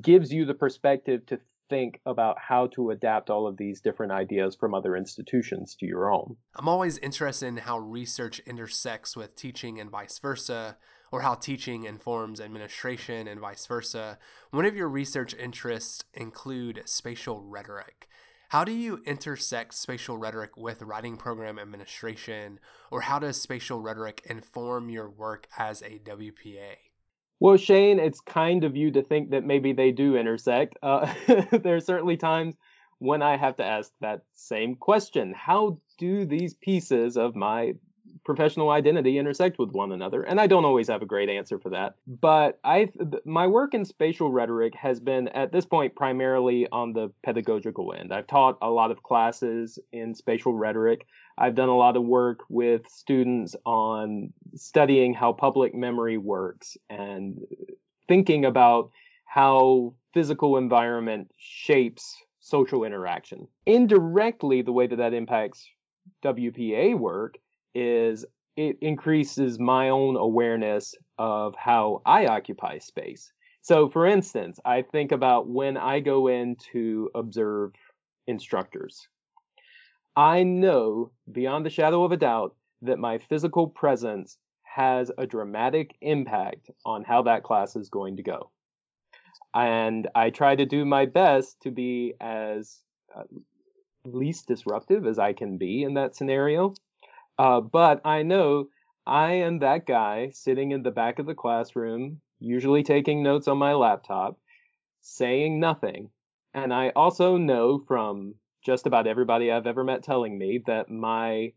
gives 0.00 0.32
you 0.32 0.44
the 0.44 0.54
perspective 0.54 1.26
to 1.26 1.40
think 1.68 2.00
about 2.06 2.36
how 2.38 2.68
to 2.68 2.90
adapt 2.90 3.30
all 3.30 3.46
of 3.46 3.56
these 3.56 3.80
different 3.80 4.12
ideas 4.12 4.56
from 4.58 4.74
other 4.74 4.96
institutions 4.96 5.76
to 5.78 5.86
your 5.86 6.12
own. 6.12 6.36
I'm 6.54 6.68
always 6.68 6.98
interested 6.98 7.46
in 7.46 7.56
how 7.58 7.78
research 7.78 8.40
intersects 8.40 9.16
with 9.16 9.36
teaching 9.36 9.80
and 9.80 9.90
vice 9.90 10.18
versa, 10.18 10.76
or 11.12 11.22
how 11.22 11.34
teaching 11.34 11.84
informs 11.84 12.40
administration 12.40 13.26
and 13.26 13.40
vice 13.40 13.66
versa. 13.66 14.18
One 14.50 14.64
of 14.64 14.76
your 14.76 14.88
research 14.88 15.34
interests 15.34 16.04
include 16.14 16.82
spatial 16.86 17.42
rhetoric. 17.42 18.08
How 18.50 18.64
do 18.64 18.72
you 18.72 19.00
intersect 19.06 19.74
spatial 19.74 20.18
rhetoric 20.18 20.56
with 20.56 20.82
writing 20.82 21.16
program 21.16 21.56
administration, 21.56 22.58
or 22.90 23.02
how 23.02 23.20
does 23.20 23.40
spatial 23.40 23.80
rhetoric 23.80 24.22
inform 24.28 24.90
your 24.90 25.08
work 25.08 25.46
as 25.56 25.82
a 25.82 26.00
WPA? 26.00 26.74
Well, 27.38 27.56
Shane, 27.56 28.00
it's 28.00 28.20
kind 28.20 28.64
of 28.64 28.76
you 28.76 28.90
to 28.90 29.04
think 29.04 29.30
that 29.30 29.44
maybe 29.44 29.72
they 29.72 29.92
do 29.92 30.16
intersect. 30.16 30.76
Uh, 30.82 31.14
there 31.52 31.76
are 31.76 31.80
certainly 31.80 32.16
times 32.16 32.56
when 32.98 33.22
I 33.22 33.36
have 33.36 33.54
to 33.58 33.64
ask 33.64 33.92
that 34.00 34.22
same 34.34 34.74
question 34.74 35.32
How 35.32 35.78
do 35.96 36.24
these 36.24 36.54
pieces 36.54 37.16
of 37.16 37.36
my 37.36 37.74
professional 38.24 38.70
identity 38.70 39.18
intersect 39.18 39.58
with 39.58 39.70
one 39.70 39.92
another 39.92 40.22
and 40.22 40.40
i 40.40 40.46
don't 40.46 40.64
always 40.64 40.88
have 40.88 41.02
a 41.02 41.06
great 41.06 41.28
answer 41.28 41.58
for 41.58 41.70
that. 41.70 41.94
But 42.06 42.58
i 42.64 42.88
my 43.24 43.46
work 43.46 43.74
in 43.74 43.84
spatial 43.84 44.30
rhetoric 44.30 44.74
has 44.74 45.00
been 45.00 45.28
at 45.28 45.52
this 45.52 45.66
point 45.66 45.94
primarily 45.94 46.66
on 46.72 46.92
the 46.92 47.10
pedagogical 47.24 47.94
end. 47.94 48.12
I've 48.12 48.26
taught 48.26 48.58
a 48.62 48.70
lot 48.70 48.90
of 48.90 49.02
classes 49.02 49.78
in 49.92 50.14
spatial 50.14 50.54
rhetoric. 50.54 51.06
I've 51.38 51.54
done 51.54 51.68
a 51.68 51.76
lot 51.76 51.96
of 51.96 52.04
work 52.04 52.40
with 52.48 52.82
students 52.88 53.56
on 53.64 54.32
studying 54.54 55.14
how 55.14 55.32
public 55.32 55.74
memory 55.74 56.18
works 56.18 56.76
and 56.88 57.38
thinking 58.08 58.44
about 58.44 58.90
how 59.24 59.94
physical 60.12 60.56
environment 60.56 61.30
shapes 61.36 62.16
social 62.40 62.84
interaction. 62.84 63.46
Indirectly 63.66 64.62
the 64.62 64.72
way 64.72 64.86
that 64.86 64.96
that 64.96 65.14
impacts 65.14 65.68
WPA 66.24 66.98
work 66.98 67.38
is 67.74 68.24
it 68.56 68.78
increases 68.80 69.58
my 69.58 69.88
own 69.88 70.16
awareness 70.16 70.94
of 71.18 71.54
how 71.56 72.02
I 72.04 72.26
occupy 72.26 72.78
space. 72.78 73.32
So, 73.62 73.88
for 73.88 74.06
instance, 74.06 74.58
I 74.64 74.82
think 74.82 75.12
about 75.12 75.48
when 75.48 75.76
I 75.76 76.00
go 76.00 76.28
in 76.28 76.56
to 76.72 77.10
observe 77.14 77.72
instructors. 78.26 79.08
I 80.16 80.42
know 80.42 81.12
beyond 81.30 81.64
the 81.64 81.70
shadow 81.70 82.04
of 82.04 82.12
a 82.12 82.16
doubt 82.16 82.54
that 82.82 82.98
my 82.98 83.18
physical 83.18 83.68
presence 83.68 84.38
has 84.62 85.10
a 85.18 85.26
dramatic 85.26 85.96
impact 86.00 86.70
on 86.84 87.04
how 87.04 87.22
that 87.22 87.42
class 87.42 87.76
is 87.76 87.88
going 87.88 88.16
to 88.16 88.22
go. 88.22 88.50
And 89.54 90.08
I 90.14 90.30
try 90.30 90.54
to 90.54 90.64
do 90.64 90.84
my 90.84 91.06
best 91.06 91.60
to 91.62 91.70
be 91.70 92.14
as 92.20 92.78
uh, 93.14 93.24
least 94.04 94.46
disruptive 94.46 95.06
as 95.06 95.18
I 95.18 95.32
can 95.32 95.58
be 95.58 95.82
in 95.82 95.94
that 95.94 96.14
scenario. 96.14 96.74
Uh, 97.40 97.58
but 97.58 98.02
I 98.04 98.22
know 98.22 98.66
I 99.06 99.32
am 99.32 99.60
that 99.60 99.86
guy 99.86 100.28
sitting 100.34 100.72
in 100.72 100.82
the 100.82 100.90
back 100.90 101.18
of 101.18 101.24
the 101.24 101.34
classroom, 101.34 102.20
usually 102.38 102.82
taking 102.82 103.22
notes 103.22 103.48
on 103.48 103.56
my 103.56 103.72
laptop, 103.72 104.38
saying 105.00 105.58
nothing. 105.58 106.10
And 106.52 106.70
I 106.70 106.90
also 106.90 107.38
know 107.38 107.82
from 107.88 108.34
just 108.62 108.86
about 108.86 109.06
everybody 109.06 109.50
I've 109.50 109.66
ever 109.66 109.82
met 109.82 110.02
telling 110.02 110.36
me 110.36 110.62
that 110.66 110.90
my 110.90 111.54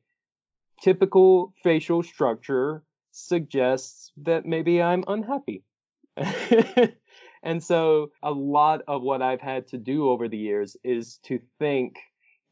typical 0.81 1.53
facial 1.63 2.01
structure 2.01 2.85
suggests 3.11 4.13
that 4.21 4.45
maybe 4.45 4.81
I'm 4.81 5.03
unhappy. 5.05 5.65
and 7.43 7.61
so 7.61 8.11
a 8.23 8.31
lot 8.31 8.83
of 8.87 9.01
what 9.01 9.21
I've 9.21 9.41
had 9.41 9.67
to 9.67 9.77
do 9.77 10.09
over 10.09 10.29
the 10.29 10.37
years 10.37 10.77
is 10.81 11.19
to 11.23 11.41
think 11.59 11.97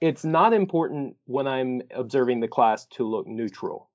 it's 0.01 0.25
not 0.25 0.51
important 0.51 1.15
when 1.25 1.47
I'm 1.47 1.83
observing 1.95 2.39
the 2.39 2.47
class 2.47 2.85
to 2.93 3.07
look 3.07 3.27
neutral 3.27 3.89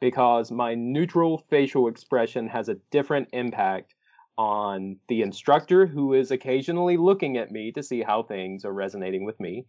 because 0.00 0.50
my 0.50 0.74
neutral 0.74 1.38
facial 1.48 1.88
expression 1.88 2.48
has 2.48 2.68
a 2.68 2.76
different 2.90 3.28
impact 3.32 3.94
on 4.36 4.96
the 5.08 5.22
instructor 5.22 5.86
who 5.86 6.12
is 6.12 6.32
occasionally 6.32 6.96
looking 6.96 7.36
at 7.36 7.52
me 7.52 7.70
to 7.70 7.82
see 7.82 8.02
how 8.02 8.24
things 8.24 8.64
are 8.64 8.72
resonating 8.72 9.24
with 9.24 9.38
me, 9.38 9.64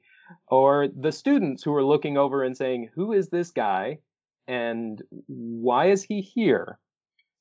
or 0.47 0.87
the 0.87 1.11
students 1.11 1.61
who 1.63 1.73
are 1.73 1.83
looking 1.83 2.17
over 2.17 2.43
and 2.43 2.57
saying, 2.57 2.89
Who 2.95 3.13
is 3.13 3.29
this 3.29 3.51
guy? 3.51 3.99
And 4.47 5.01
why 5.27 5.91
is 5.91 6.03
he 6.03 6.21
here? 6.21 6.79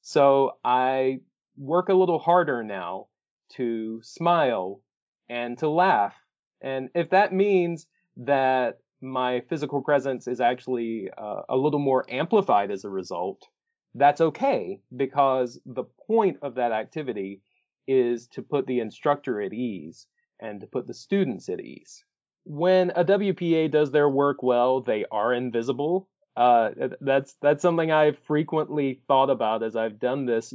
So 0.02 0.58
I 0.62 1.20
work 1.56 1.88
a 1.88 1.94
little 1.94 2.18
harder 2.18 2.62
now 2.62 3.06
to 3.52 4.00
smile 4.02 4.82
and 5.28 5.56
to 5.58 5.68
laugh. 5.68 6.14
And 6.60 6.90
if 6.94 7.10
that 7.10 7.32
means 7.32 7.86
that 8.16 8.78
my 9.00 9.40
physical 9.49 9.83
presence 9.83 10.26
is 10.26 10.40
actually 10.40 11.11
uh, 11.16 11.42
a 11.49 11.56
little 11.56 11.78
more 11.78 12.04
amplified 12.09 12.71
as 12.71 12.85
a 12.85 12.90
result, 12.90 13.47
that's 13.94 14.21
okay 14.21 14.80
because 14.97 15.61
the 15.66 15.85
point 16.06 16.38
of 16.42 16.56
that 16.56 16.73
activity 16.73 17.42
is 17.87 18.26
to 18.28 18.42
put 18.42 18.66
the 18.66 18.80
instructor 18.80 19.40
at 19.40 19.52
ease 19.52 20.06
and 20.40 20.61
to 20.61 20.66
put 20.66 20.87
the 20.87 20.94
students 20.94 21.49
at 21.49 21.61
ease. 21.61 22.04
When 22.44 22.90
a 22.90 23.04
WPA 23.04 23.71
does 23.71 23.90
their 23.90 24.09
work 24.09 24.42
well, 24.42 24.80
they 24.80 25.04
are 25.11 25.33
invisible. 25.33 26.09
Uh, 26.37 26.71
that's 27.00 27.37
that's 27.40 27.62
something 27.62 27.92
I've 27.92 28.18
frequently 28.26 29.00
thought 29.06 29.30
about 29.30 29.62
as 29.62 29.76
I've 29.76 30.00
done 30.00 30.26
this 30.26 30.52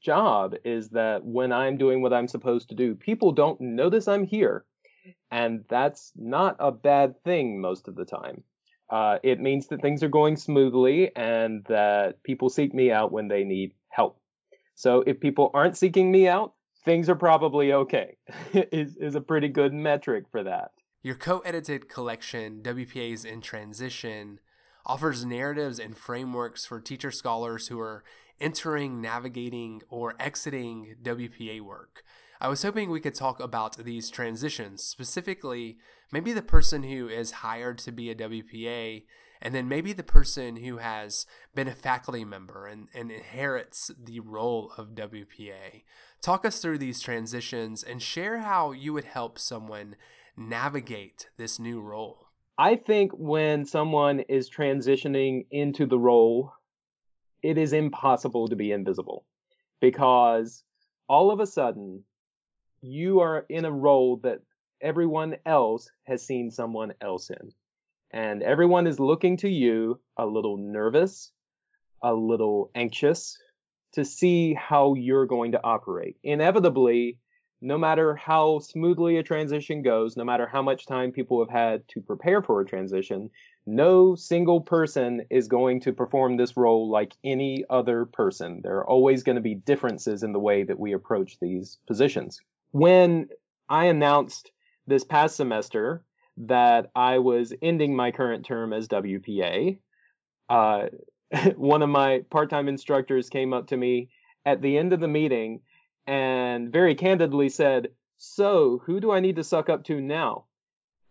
job. 0.00 0.54
Is 0.64 0.90
that 0.90 1.24
when 1.24 1.52
I'm 1.52 1.78
doing 1.78 2.02
what 2.02 2.12
I'm 2.12 2.28
supposed 2.28 2.68
to 2.68 2.74
do, 2.74 2.94
people 2.94 3.32
don't 3.32 3.60
notice 3.60 4.06
I'm 4.06 4.24
here 4.24 4.64
and 5.30 5.64
that's 5.68 6.12
not 6.16 6.56
a 6.58 6.72
bad 6.72 7.22
thing 7.24 7.60
most 7.60 7.88
of 7.88 7.94
the 7.94 8.04
time. 8.04 8.42
Uh, 8.90 9.18
it 9.22 9.40
means 9.40 9.68
that 9.68 9.80
things 9.80 10.02
are 10.02 10.08
going 10.08 10.36
smoothly 10.36 11.10
and 11.16 11.64
that 11.68 12.22
people 12.22 12.48
seek 12.48 12.74
me 12.74 12.92
out 12.92 13.12
when 13.12 13.28
they 13.28 13.44
need 13.44 13.72
help. 13.88 14.20
So 14.74 15.02
if 15.06 15.20
people 15.20 15.50
aren't 15.54 15.76
seeking 15.76 16.10
me 16.10 16.28
out, 16.28 16.54
things 16.84 17.08
are 17.08 17.14
probably 17.14 17.72
okay. 17.72 18.16
is 18.52 18.96
is 18.96 19.14
a 19.14 19.20
pretty 19.20 19.48
good 19.48 19.72
metric 19.72 20.24
for 20.30 20.42
that. 20.44 20.72
Your 21.02 21.14
co-edited 21.14 21.88
collection, 21.88 22.62
WPAs 22.62 23.24
in 23.24 23.40
Transition, 23.40 24.40
offers 24.86 25.24
narratives 25.24 25.78
and 25.78 25.96
frameworks 25.96 26.64
for 26.64 26.80
teacher 26.80 27.10
scholars 27.10 27.68
who 27.68 27.78
are 27.78 28.04
entering, 28.40 29.00
navigating, 29.00 29.82
or 29.88 30.14
exiting 30.18 30.96
WPA 31.02 31.60
work. 31.60 32.02
I 32.40 32.48
was 32.48 32.62
hoping 32.62 32.90
we 32.90 33.00
could 33.00 33.14
talk 33.14 33.40
about 33.40 33.76
these 33.78 34.10
transitions, 34.10 34.82
specifically, 34.82 35.78
maybe 36.12 36.32
the 36.32 36.42
person 36.42 36.82
who 36.82 37.08
is 37.08 37.30
hired 37.30 37.78
to 37.78 37.92
be 37.92 38.10
a 38.10 38.14
WPA, 38.14 39.04
and 39.40 39.54
then 39.54 39.68
maybe 39.68 39.92
the 39.92 40.02
person 40.02 40.56
who 40.56 40.78
has 40.78 41.26
been 41.54 41.68
a 41.68 41.74
faculty 41.74 42.24
member 42.24 42.66
and, 42.66 42.88
and 42.94 43.10
inherits 43.10 43.90
the 44.02 44.20
role 44.20 44.72
of 44.76 44.94
WPA. 44.94 45.82
Talk 46.22 46.44
us 46.44 46.58
through 46.58 46.78
these 46.78 47.00
transitions 47.00 47.82
and 47.82 48.00
share 48.00 48.38
how 48.38 48.72
you 48.72 48.92
would 48.92 49.04
help 49.04 49.38
someone 49.38 49.96
navigate 50.36 51.28
this 51.36 51.58
new 51.58 51.80
role. 51.80 52.28
I 52.56 52.76
think 52.76 53.12
when 53.12 53.64
someone 53.64 54.20
is 54.20 54.48
transitioning 54.48 55.46
into 55.50 55.86
the 55.86 55.98
role, 55.98 56.52
it 57.42 57.58
is 57.58 57.72
impossible 57.72 58.48
to 58.48 58.56
be 58.56 58.72
invisible 58.72 59.26
because 59.80 60.64
all 61.08 61.30
of 61.30 61.40
a 61.40 61.46
sudden 61.46 62.04
you 62.84 63.20
are 63.20 63.46
in 63.48 63.64
a 63.64 63.72
role 63.72 64.18
that 64.18 64.40
everyone 64.80 65.36
else 65.46 65.90
has 66.04 66.22
seen 66.22 66.50
someone 66.50 66.92
else 67.00 67.30
in. 67.30 67.52
And 68.10 68.42
everyone 68.42 68.86
is 68.86 69.00
looking 69.00 69.38
to 69.38 69.48
you 69.48 69.98
a 70.18 70.26
little 70.26 70.58
nervous, 70.58 71.32
a 72.02 72.12
little 72.12 72.70
anxious 72.74 73.38
to 73.92 74.04
see 74.04 74.52
how 74.54 74.94
you're 74.94 75.26
going 75.26 75.52
to 75.52 75.64
operate. 75.64 76.16
Inevitably, 76.22 77.18
no 77.62 77.78
matter 77.78 78.14
how 78.14 78.58
smoothly 78.58 79.16
a 79.16 79.22
transition 79.22 79.80
goes, 79.80 80.16
no 80.16 80.24
matter 80.24 80.46
how 80.46 80.60
much 80.60 80.86
time 80.86 81.10
people 81.12 81.40
have 81.40 81.50
had 81.50 81.88
to 81.88 82.02
prepare 82.02 82.42
for 82.42 82.60
a 82.60 82.66
transition, 82.66 83.30
no 83.64 84.14
single 84.14 84.60
person 84.60 85.24
is 85.30 85.48
going 85.48 85.80
to 85.80 85.92
perform 85.94 86.36
this 86.36 86.56
role 86.56 86.90
like 86.90 87.14
any 87.24 87.64
other 87.70 88.04
person. 88.04 88.60
There 88.62 88.76
are 88.76 88.86
always 88.86 89.22
going 89.22 89.36
to 89.36 89.42
be 89.42 89.54
differences 89.54 90.22
in 90.22 90.34
the 90.34 90.38
way 90.38 90.64
that 90.64 90.78
we 90.78 90.92
approach 90.92 91.40
these 91.40 91.78
positions. 91.86 92.42
When 92.74 93.28
I 93.68 93.84
announced 93.84 94.50
this 94.88 95.04
past 95.04 95.36
semester 95.36 96.04
that 96.38 96.90
I 96.96 97.18
was 97.18 97.54
ending 97.62 97.94
my 97.94 98.10
current 98.10 98.44
term 98.44 98.72
as 98.72 98.88
WPA, 98.88 99.78
uh, 100.48 100.86
one 101.54 101.82
of 101.82 101.88
my 101.88 102.24
part 102.30 102.50
time 102.50 102.66
instructors 102.66 103.30
came 103.30 103.52
up 103.52 103.68
to 103.68 103.76
me 103.76 104.08
at 104.44 104.60
the 104.60 104.76
end 104.76 104.92
of 104.92 104.98
the 104.98 105.06
meeting 105.06 105.60
and 106.08 106.72
very 106.72 106.96
candidly 106.96 107.48
said, 107.48 107.90
So, 108.16 108.82
who 108.84 108.98
do 108.98 109.12
I 109.12 109.20
need 109.20 109.36
to 109.36 109.44
suck 109.44 109.68
up 109.68 109.84
to 109.84 110.00
now? 110.00 110.46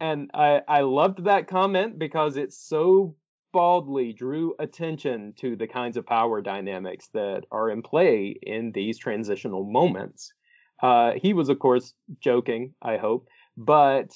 And 0.01 0.31
I, 0.33 0.63
I 0.67 0.81
loved 0.81 1.23
that 1.23 1.47
comment 1.47 1.97
because 1.97 2.35
it 2.35 2.51
so 2.51 3.15
baldly 3.53 4.11
drew 4.11 4.53
attention 4.59 5.33
to 5.37 5.55
the 5.55 5.67
kinds 5.67 5.95
of 5.95 6.05
power 6.05 6.41
dynamics 6.41 7.07
that 7.13 7.45
are 7.53 7.69
in 7.69 7.83
play 7.83 8.37
in 8.41 8.73
these 8.73 8.97
transitional 8.97 9.63
moments. 9.63 10.33
Uh, 10.83 11.13
he 11.15 11.33
was, 11.33 11.47
of 11.47 11.59
course, 11.59 11.93
joking, 12.19 12.73
I 12.81 12.97
hope, 12.97 13.29
but 13.55 14.11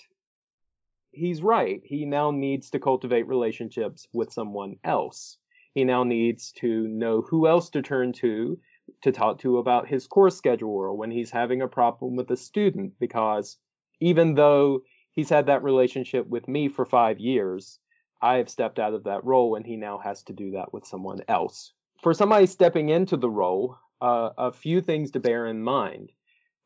he's 1.12 1.42
right. 1.42 1.82
He 1.86 2.06
now 2.06 2.32
needs 2.32 2.72
to 2.72 2.80
cultivate 2.80 3.26
relationships 3.26 4.06
with 4.12 4.34
someone 4.34 4.76
else. 4.84 5.38
He 5.74 5.86
now 5.86 6.04
needs 6.04 6.52
to 6.58 6.88
know 6.90 7.22
who 7.22 7.48
else 7.48 7.70
to 7.70 7.82
turn 7.82 8.12
to 8.14 8.60
to 9.04 9.12
talk 9.14 9.40
to 9.40 9.60
about 9.60 9.88
his 9.88 10.08
course 10.08 10.36
schedule 10.36 10.72
or 10.72 10.94
when 10.94 11.12
he's 11.12 11.32
having 11.32 11.62
a 11.62 11.68
problem 11.68 12.16
with 12.16 12.32
a 12.32 12.38
student 12.38 12.94
because 13.00 13.58
even 14.00 14.34
though 14.34 14.82
he's 15.12 15.30
had 15.30 15.46
that 15.48 15.64
relationship 15.64 16.28
with 16.28 16.48
me 16.48 16.68
for 16.68 16.86
five 16.86 17.20
years, 17.20 17.80
I 18.22 18.36
have 18.36 18.50
stepped 18.50 18.80
out 18.80 18.94
of 18.94 19.06
that 19.06 19.24
role 19.24 19.56
and 19.56 19.66
he 19.66 19.78
now 19.78 20.00
has 20.00 20.24
to 20.24 20.34
do 20.34 20.52
that 20.52 20.74
with 20.74 20.86
someone 20.86 21.20
else. 21.28 21.74
For 22.02 22.14
somebody 22.14 22.46
stepping 22.46 22.90
into 22.90 23.16
the 23.18 23.30
role, 23.30 23.78
uh, 24.02 24.30
a 24.38 24.52
few 24.52 24.82
things 24.82 25.12
to 25.12 25.20
bear 25.20 25.48
in 25.48 25.64
mind. 25.64 26.12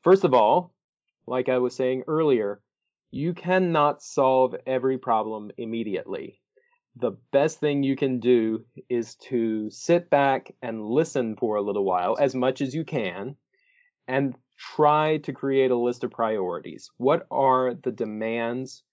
First 0.04 0.24
of 0.24 0.34
all, 0.34 0.74
like 1.28 1.50
I 1.50 1.60
was 1.60 1.76
saying 1.76 2.04
earlier, 2.08 2.62
you 3.12 3.34
cannot 3.34 4.02
solve 4.02 4.56
every 4.66 4.98
problem 4.98 5.52
immediately 5.58 6.42
the 6.96 7.12
best 7.32 7.60
thing 7.60 7.84
you 7.84 7.96
can 7.96 8.20
do 8.20 8.66
is 8.90 9.16
to 9.16 9.70
sit 9.70 10.10
back 10.10 10.54
and 10.62 10.86
listen 10.86 11.36
for 11.36 11.56
a 11.56 11.62
little 11.62 11.86
while, 11.86 12.18
as 12.20 12.36
much 12.36 12.62
as 12.62 12.76
you 12.76 12.84
can, 12.84 13.36
and 14.08 14.36
try 14.76 15.18
to 15.18 15.34
create 15.34 15.72
a 15.72 15.76
list 15.76 16.04
of 16.04 16.12
priorities. 16.12 16.90
What 16.98 17.28
are 17.32 17.74
the 17.74 17.92
demands 17.92 18.84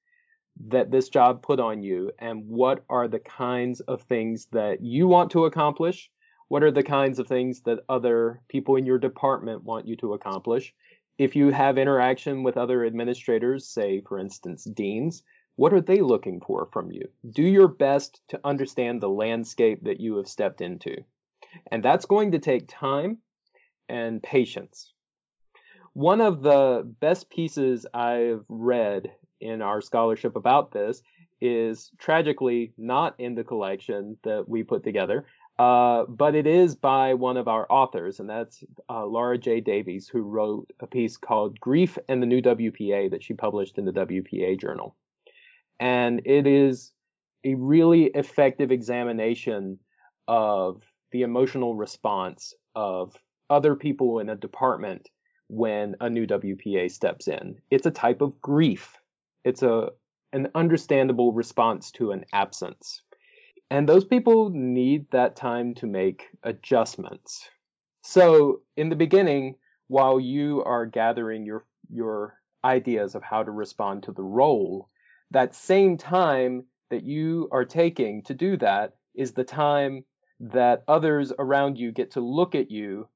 that 0.68 0.90
this 0.90 1.08
job 1.08 1.42
put 1.42 1.60
on 1.60 1.82
you, 1.82 2.12
and 2.18 2.46
what 2.46 2.84
are 2.88 3.08
the 3.08 3.18
kinds 3.18 3.80
of 3.80 4.02
things 4.02 4.46
that 4.52 4.80
you 4.80 5.08
want 5.08 5.32
to 5.32 5.44
accomplish? 5.44 6.10
What 6.48 6.62
are 6.62 6.70
the 6.70 6.82
kinds 6.82 7.18
of 7.18 7.26
things 7.26 7.62
that 7.62 7.80
other 7.88 8.40
people 8.48 8.76
in 8.76 8.86
your 8.86 8.98
department 8.98 9.64
want 9.64 9.86
you 9.86 9.96
to 9.96 10.14
accomplish? 10.14 10.72
If 11.18 11.34
you 11.34 11.50
have 11.50 11.78
interaction 11.78 12.44
with 12.44 12.56
other 12.56 12.84
administrators, 12.84 13.66
say, 13.66 14.00
for 14.00 14.18
instance, 14.18 14.64
deans, 14.64 15.24
what 15.56 15.74
are 15.74 15.80
they 15.80 16.00
looking 16.00 16.40
for 16.40 16.68
from 16.72 16.92
you? 16.92 17.08
Do 17.28 17.42
your 17.42 17.66
best 17.66 18.20
to 18.28 18.40
understand 18.44 19.00
the 19.00 19.08
landscape 19.08 19.82
that 19.82 19.98
you 19.98 20.16
have 20.18 20.28
stepped 20.28 20.60
into. 20.60 20.98
And 21.72 21.82
that's 21.82 22.06
going 22.06 22.32
to 22.32 22.38
take 22.38 22.68
time 22.68 23.18
and 23.88 24.22
patience. 24.22 24.92
One 25.94 26.20
of 26.20 26.42
the 26.42 26.88
best 27.00 27.28
pieces 27.28 27.84
I've 27.92 28.44
read 28.48 29.10
in 29.40 29.60
our 29.60 29.80
scholarship 29.80 30.36
about 30.36 30.70
this 30.70 31.02
is 31.40 31.90
tragically 31.98 32.72
not 32.78 33.16
in 33.18 33.34
the 33.34 33.44
collection 33.44 34.16
that 34.22 34.48
we 34.48 34.62
put 34.62 34.84
together, 34.84 35.26
uh, 35.58 36.04
but 36.08 36.34
it 36.34 36.46
is 36.46 36.74
by 36.76 37.14
one 37.14 37.36
of 37.36 37.48
our 37.48 37.66
authors, 37.70 38.20
and 38.20 38.30
that's 38.30 38.62
uh, 38.88 39.04
Laura 39.04 39.38
J. 39.38 39.60
Davies, 39.60 40.08
who 40.08 40.22
wrote 40.22 40.72
a 40.80 40.86
piece 40.86 41.16
called 41.16 41.58
Grief 41.60 41.98
and 42.08 42.22
the 42.22 42.26
New 42.26 42.42
WPA 42.42 43.10
that 43.10 43.22
she 43.22 43.34
published 43.34 43.78
in 43.78 43.84
the 43.84 43.92
WPA 43.92 44.60
Journal 44.60 44.94
and 45.80 46.22
it 46.24 46.46
is 46.46 46.92
a 47.44 47.54
really 47.54 48.04
effective 48.04 48.70
examination 48.70 49.78
of 50.26 50.82
the 51.12 51.22
emotional 51.22 51.74
response 51.74 52.52
of 52.74 53.16
other 53.48 53.74
people 53.74 54.18
in 54.18 54.28
a 54.28 54.36
department 54.36 55.08
when 55.48 55.96
a 56.00 56.10
new 56.10 56.26
WPA 56.26 56.90
steps 56.90 57.28
in. 57.28 57.56
It's 57.70 57.86
a 57.86 57.90
type 57.90 58.20
of 58.20 58.40
grief. 58.40 58.98
It's 59.44 59.62
a 59.62 59.90
an 60.34 60.48
understandable 60.54 61.32
response 61.32 61.90
to 61.92 62.10
an 62.10 62.26
absence. 62.34 63.00
And 63.70 63.88
those 63.88 64.04
people 64.04 64.50
need 64.50 65.10
that 65.10 65.36
time 65.36 65.74
to 65.74 65.86
make 65.86 66.28
adjustments. 66.42 67.48
So, 68.02 68.62
in 68.76 68.88
the 68.88 68.96
beginning, 68.96 69.56
while 69.88 70.18
you 70.18 70.62
are 70.64 70.86
gathering 70.86 71.44
your 71.44 71.66
your 71.90 72.40
ideas 72.64 73.14
of 73.14 73.22
how 73.22 73.42
to 73.42 73.50
respond 73.50 74.02
to 74.04 74.12
the 74.12 74.22
role, 74.22 74.88
that 75.30 75.54
same 75.54 75.96
time 75.96 76.64
that 76.90 77.04
you 77.04 77.48
are 77.52 77.64
taking 77.64 78.22
to 78.22 78.34
do 78.34 78.56
that 78.56 78.94
is 79.14 79.32
the 79.32 79.44
time 79.44 80.04
that 80.40 80.84
others 80.88 81.32
around 81.38 81.78
you 81.78 81.92
get 81.92 82.12
to 82.12 82.20
look 82.20 82.54
at 82.54 82.70
you 82.70 83.08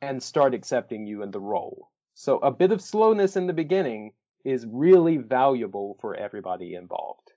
and 0.00 0.22
start 0.22 0.54
accepting 0.54 1.06
you 1.06 1.22
in 1.22 1.30
the 1.30 1.40
role. 1.40 1.90
So 2.14 2.38
a 2.38 2.50
bit 2.50 2.72
of 2.72 2.80
slowness 2.80 3.36
in 3.36 3.46
the 3.46 3.52
beginning 3.52 4.12
is 4.44 4.66
really 4.66 5.18
valuable 5.18 5.98
for 6.00 6.14
everybody 6.14 6.74
involved. 6.74 7.32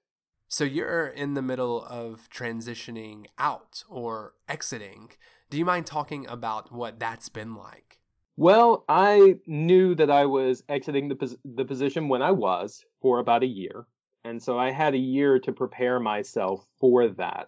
So 0.52 0.66
you're 0.66 1.08
in 1.08 1.34
the 1.34 1.42
middle 1.42 1.82
of 1.86 2.30
transitioning 2.30 3.28
out 3.40 3.86
or 3.88 4.34
exiting. 4.50 5.12
Do 5.50 5.58
you 5.58 5.64
mind 5.64 5.86
talking 5.86 6.28
about 6.28 6.74
what 6.74 7.00
that's 7.00 7.30
been 7.30 7.56
like? 7.56 8.00
Well, 8.36 8.84
I 8.90 9.38
knew 9.48 9.96
that 9.96 10.12
I 10.12 10.26
was 10.26 10.62
exiting 10.68 11.08
the, 11.08 11.16
pos- 11.16 11.38
the 11.46 11.64
position 11.64 12.10
when 12.10 12.22
I 12.22 12.32
was 12.32 12.84
for 13.02 13.20
about 13.20 13.44
a 13.44 13.48
year. 13.48 13.86
And 14.26 14.44
so 14.44 14.60
I 14.60 14.72
had 14.72 14.94
a 14.94 14.98
year 14.98 15.40
to 15.40 15.54
prepare 15.54 16.02
myself 16.02 16.68
for 16.82 17.08
that. 17.08 17.48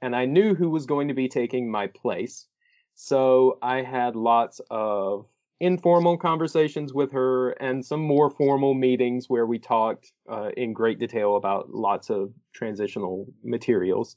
And 0.00 0.14
I 0.14 0.24
knew 0.24 0.54
who 0.54 0.70
was 0.70 0.86
going 0.86 1.08
to 1.08 1.14
be 1.14 1.28
taking 1.28 1.68
my 1.68 1.88
place. 1.88 2.46
So 2.94 3.58
I 3.62 3.82
had 3.82 4.14
lots 4.14 4.60
of 4.70 5.26
informal 5.64 6.18
conversations 6.18 6.92
with 6.92 7.10
her 7.12 7.52
and 7.52 7.84
some 7.84 8.00
more 8.00 8.28
formal 8.28 8.74
meetings 8.74 9.30
where 9.30 9.46
we 9.46 9.58
talked 9.58 10.12
uh, 10.30 10.50
in 10.58 10.74
great 10.74 10.98
detail 10.98 11.36
about 11.36 11.70
lots 11.70 12.10
of 12.10 12.34
transitional 12.52 13.26
materials. 13.42 14.16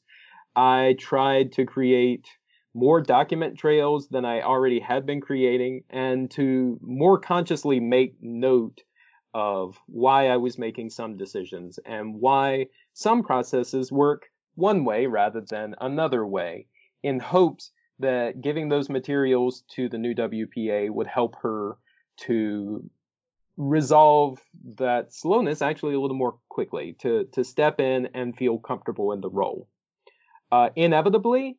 I 0.58 0.98
tried 1.00 1.54
to 1.54 1.66
create 1.66 2.28
more 2.74 3.00
document 3.00 3.58
trails 3.58 4.10
than 4.10 4.26
I 4.26 4.42
already 4.42 4.82
had 4.82 5.06
been 5.06 5.22
creating 5.22 5.84
and 5.90 6.30
to 6.32 6.78
more 6.82 7.18
consciously 7.18 7.80
make 7.80 8.16
note 8.20 8.82
of 9.34 9.80
why 9.86 10.28
I 10.28 10.38
was 10.38 10.58
making 10.58 10.90
some 10.90 11.16
decisions 11.16 11.80
and 11.86 12.16
why 12.20 12.66
some 12.92 13.24
processes 13.24 13.90
work 13.90 14.26
one 14.56 14.84
way 14.84 15.06
rather 15.06 15.40
than 15.50 15.76
another 15.80 16.28
way 16.28 16.68
in 17.04 17.22
hopes 17.22 17.72
that 18.00 18.42
giving 18.42 18.70
those 18.70 18.90
materials 18.90 19.64
to 19.76 19.90
the 19.90 19.98
new 19.98 20.14
WPA 20.14 20.90
would 20.90 21.08
help 21.08 21.36
her 21.42 21.78
to 22.18 22.90
resolve 23.58 24.40
that 24.76 25.14
slowness 25.14 25.62
actually 25.62 25.96
a 25.96 26.00
little 26.00 26.16
more 26.16 26.38
quickly, 26.48 26.96
to, 27.00 27.26
to 27.34 27.44
step 27.44 27.80
in 27.80 28.10
and 28.14 28.38
feel 28.38 28.60
comfortable 28.60 29.12
in 29.12 29.22
the 29.22 29.30
role. 29.30 29.68
Uh, 30.52 30.70
inevitably, 30.76 31.58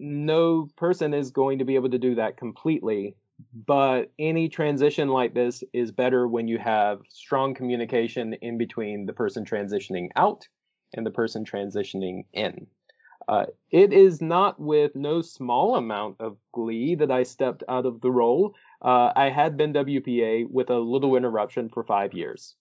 no 0.00 0.68
person 0.76 1.14
is 1.14 1.30
going 1.30 1.58
to 1.58 1.64
be 1.64 1.76
able 1.76 1.90
to 1.90 1.98
do 1.98 2.16
that 2.16 2.36
completely, 2.36 3.16
but 3.52 4.10
any 4.18 4.48
transition 4.48 5.08
like 5.08 5.34
this 5.34 5.62
is 5.72 5.92
better 5.92 6.26
when 6.26 6.48
you 6.48 6.58
have 6.58 7.00
strong 7.08 7.54
communication 7.54 8.34
in 8.34 8.58
between 8.58 9.06
the 9.06 9.12
person 9.12 9.44
transitioning 9.44 10.08
out 10.16 10.48
and 10.94 11.04
the 11.06 11.10
person 11.10 11.44
transitioning 11.44 12.24
in. 12.32 12.66
Uh, 13.28 13.46
it 13.70 13.92
is 13.92 14.20
not 14.22 14.58
with 14.60 14.94
no 14.94 15.22
small 15.22 15.76
amount 15.76 16.16
of 16.20 16.36
glee 16.52 16.94
that 16.96 17.10
I 17.10 17.22
stepped 17.24 17.62
out 17.68 17.86
of 17.86 18.00
the 18.00 18.10
role. 18.10 18.54
Uh, 18.82 19.12
I 19.16 19.30
had 19.30 19.56
been 19.56 19.72
WPA 19.72 20.46
with 20.50 20.70
a 20.70 20.78
little 20.78 21.16
interruption 21.16 21.68
for 21.70 21.84
five 21.84 22.12
years. 22.14 22.56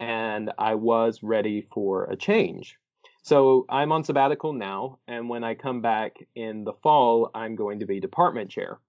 and 0.00 0.52
I 0.58 0.74
was 0.76 1.22
ready 1.22 1.62
for 1.72 2.04
a 2.04 2.16
change. 2.16 2.78
So 3.22 3.66
I'm 3.68 3.92
on 3.92 4.04
sabbatical 4.04 4.52
now, 4.52 4.98
and 5.08 5.28
when 5.28 5.44
I 5.44 5.54
come 5.54 5.80
back 5.80 6.16
in 6.34 6.64
the 6.64 6.74
fall, 6.82 7.30
I'm 7.34 7.56
going 7.56 7.80
to 7.80 7.86
be 7.86 8.00
department 8.00 8.50
chair. 8.50 8.80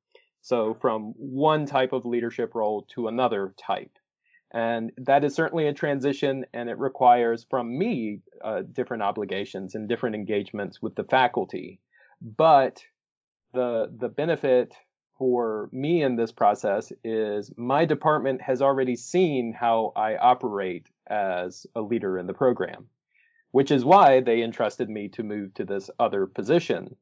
So 0.42 0.76
from 0.82 1.14
one 1.18 1.66
type 1.66 1.94
of 1.94 2.06
leadership 2.06 2.56
role 2.56 2.84
to 2.96 3.08
another 3.08 3.54
type. 3.58 3.92
And 4.56 4.92
that 4.98 5.24
is 5.24 5.36
certainly 5.36 5.68
a 5.68 5.74
transition, 5.74 6.46
and 6.54 6.70
it 6.70 6.80
requires 6.80 7.46
from 7.50 7.78
me 7.78 8.22
uh, 8.44 8.62
different 8.62 9.04
obligations 9.04 9.76
and 9.76 9.88
different 9.88 10.16
engagements 10.16 10.82
with 10.82 10.96
the 10.96 11.04
faculty. 11.04 11.80
But 12.22 12.82
the 13.54 13.92
the 13.96 14.10
benefit 14.10 14.74
for 15.18 15.70
me 15.72 16.02
in 16.02 16.16
this 16.16 16.32
process 16.32 16.92
is 17.04 17.52
my 17.58 17.86
department 17.86 18.42
has 18.42 18.62
already 18.62 18.96
seen 18.96 19.54
how 19.54 19.92
I 19.96 20.18
operate 20.18 20.88
as 21.08 21.68
a 21.76 21.82
leader 21.82 22.18
in 22.18 22.26
the 22.26 22.34
program 22.34 22.88
which 23.56 23.72
is 23.72 23.86
why 23.86 24.20
they 24.20 24.44
entrusted 24.44 24.90
me 24.90 25.08
to 25.08 25.24
move 25.24 25.54
to 25.54 25.64
this 25.64 25.90
other 25.98 26.26
position. 26.26 26.94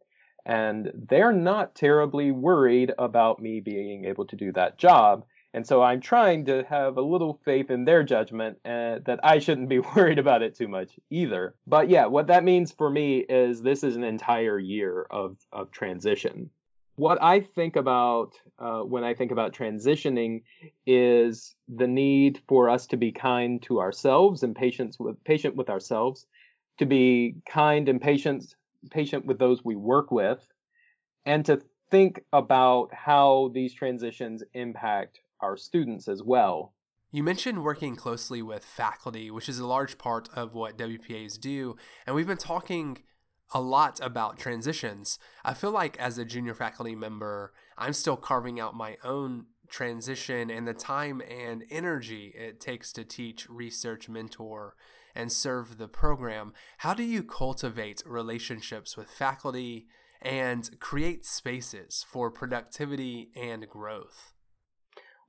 And 0.46 0.92
they're 0.94 1.34
not 1.34 1.74
terribly 1.74 2.30
worried 2.30 2.94
about 3.00 3.42
me 3.42 3.60
being 3.60 4.06
able 4.06 4.28
to 4.28 4.36
do 4.36 4.52
that 4.52 4.78
job. 4.78 5.26
And 5.54 5.68
so 5.68 5.84
I'm 5.84 6.02
trying 6.02 6.46
to 6.46 6.64
have 6.68 6.98
a 6.98 7.02
little 7.02 7.40
faith 7.46 7.70
in 7.70 7.86
their 7.86 8.04
judgment 8.04 8.58
uh, 8.66 9.00
that 9.06 9.20
I 9.24 9.38
shouldn't 9.40 9.70
be 9.70 9.80
worried 9.96 10.20
about 10.20 10.42
it 10.42 10.56
too 10.56 10.68
much 10.68 11.00
either. 11.10 11.56
But 11.68 11.90
yeah, 11.90 12.08
what 12.08 12.28
that 12.28 12.44
means 12.44 12.72
for 12.72 12.90
me 12.90 13.20
is 13.20 13.62
this 13.62 13.84
is 13.84 13.96
an 13.96 14.04
entire 14.04 14.58
year 14.58 15.06
of, 15.12 15.38
of 15.52 15.72
transition. 15.72 16.50
What 16.96 17.22
I 17.22 17.40
think 17.42 17.76
about 17.76 18.34
uh, 18.60 18.82
when 18.82 19.04
I 19.04 19.14
think 19.14 19.32
about 19.32 19.54
transitioning 19.54 20.44
is 20.86 21.56
the 21.68 21.88
need 21.88 22.42
for 22.48 22.70
us 22.70 22.88
to 22.88 22.98
be 22.98 23.12
kind 23.12 23.62
to 23.64 23.80
ourselves 23.80 24.44
and 24.44 24.56
patience 24.56 25.00
with 25.00 25.24
patient 25.24 25.56
with 25.56 25.70
ourselves 25.70 26.28
to 26.78 26.86
be 26.86 27.36
kind 27.48 27.90
and 27.90 28.00
patient 28.00 28.56
patient 28.92 29.26
with 29.26 29.40
those 29.40 29.64
we 29.64 29.76
work 29.76 30.12
with 30.12 30.46
and 31.26 31.46
to 31.46 31.62
think 31.90 32.24
about 32.32 32.94
how 32.94 33.50
these 33.54 33.74
transitions 33.74 34.44
impact 34.54 35.20
our 35.44 35.58
students 35.58 36.08
as 36.08 36.24
well. 36.24 36.74
You 37.12 37.22
mentioned 37.22 37.64
working 37.64 37.96
closely 37.96 38.42
with 38.42 38.66
faculty, 38.66 39.30
which 39.30 39.48
is 39.48 39.60
a 39.60 39.68
large 39.68 40.00
part 40.00 40.30
of 40.34 40.56
what 40.56 40.78
WPAs 40.78 41.40
do, 41.40 41.76
and 42.08 42.16
we've 42.16 42.26
been 42.26 42.38
talking 42.38 43.04
a 43.54 43.62
lot 43.62 44.00
about 44.02 44.40
transitions. 44.40 45.20
I 45.46 45.54
feel 45.54 45.70
like 45.70 46.00
as 46.00 46.18
a 46.18 46.26
junior 46.26 46.56
faculty 46.56 46.96
member, 46.96 47.54
I'm 47.78 47.94
still 47.94 48.18
carving 48.18 48.60
out 48.60 48.76
my 48.76 48.98
own 49.04 49.46
transition 49.70 50.50
and 50.50 50.68
the 50.68 50.74
time 50.74 51.22
and 51.30 51.64
energy 51.70 52.34
it 52.36 52.60
takes 52.60 52.92
to 52.94 53.04
teach, 53.04 53.50
research, 53.50 54.10
mentor, 54.10 54.76
and 55.16 55.32
serve 55.32 55.78
the 55.78 55.88
program, 55.88 56.54
how 56.80 56.94
do 56.94 57.04
you 57.04 57.24
cultivate 57.24 58.04
relationships 58.06 58.98
with 58.98 59.10
faculty 59.10 59.88
and 60.22 60.80
create 60.80 61.26
spaces 61.26 62.06
for 62.10 62.32
productivity 62.32 63.32
and 63.36 63.68
growth? 63.70 64.33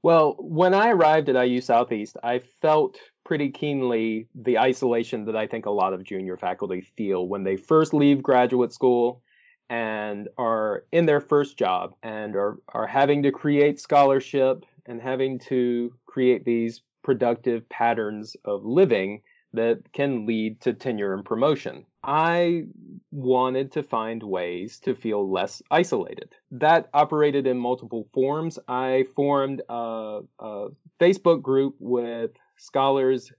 Well, 0.05 0.37
when 0.39 0.75
I 0.75 0.91
arrived 0.91 1.31
at 1.31 1.49
IU 1.49 1.63
Southeast, 1.63 2.19
I 2.23 2.41
felt 2.61 2.99
pretty 3.25 3.49
keenly 3.49 4.29
the 4.35 4.59
isolation 4.59 5.25
that 5.25 5.35
I 5.35 5.47
think 5.47 5.65
a 5.65 5.71
lot 5.71 5.95
of 5.95 6.05
junior 6.05 6.37
faculty 6.37 6.83
feel 6.83 7.27
when 7.27 7.43
they 7.43 7.57
first 7.57 7.95
leave 7.95 8.23
graduate 8.23 8.75
school 8.75 9.23
and 9.71 10.29
are 10.37 10.85
in 10.93 11.07
their 11.07 11.23
first 11.23 11.57
job 11.57 11.95
and 12.03 12.37
are, 12.37 12.59
are 12.69 12.87
having 12.87 13.23
to 13.23 13.33
create 13.33 13.81
scholarship 13.81 14.67
and 14.85 15.01
having 15.01 15.39
to 15.39 15.95
create 16.05 16.45
these 16.45 16.83
productive 17.03 17.67
patterns 17.71 18.37
of 18.45 18.63
living 18.63 19.23
that 19.55 19.93
can 19.93 20.27
lead 20.27 20.61
to 20.63 20.73
tenure 20.73 21.15
and 21.15 21.25
promotion. 21.25 21.87
I 22.03 22.65
wanted 23.11 23.73
to 23.73 23.83
find 23.83 24.23
ways 24.23 24.81
to 24.81 24.95
feel 24.95 25.31
less 25.31 25.63
isolated. 25.71 26.35
That 26.51 26.89
operated 26.93 27.47
in 27.47 27.59
multiple 27.59 28.09
forms. 28.13 28.59
I 28.69 29.07
formed 29.17 29.63
a, 29.69 30.21
a 30.39 30.69
Facebook 31.01 31.43
group 31.43 31.77
with 31.79 32.33
scholars 32.59 33.33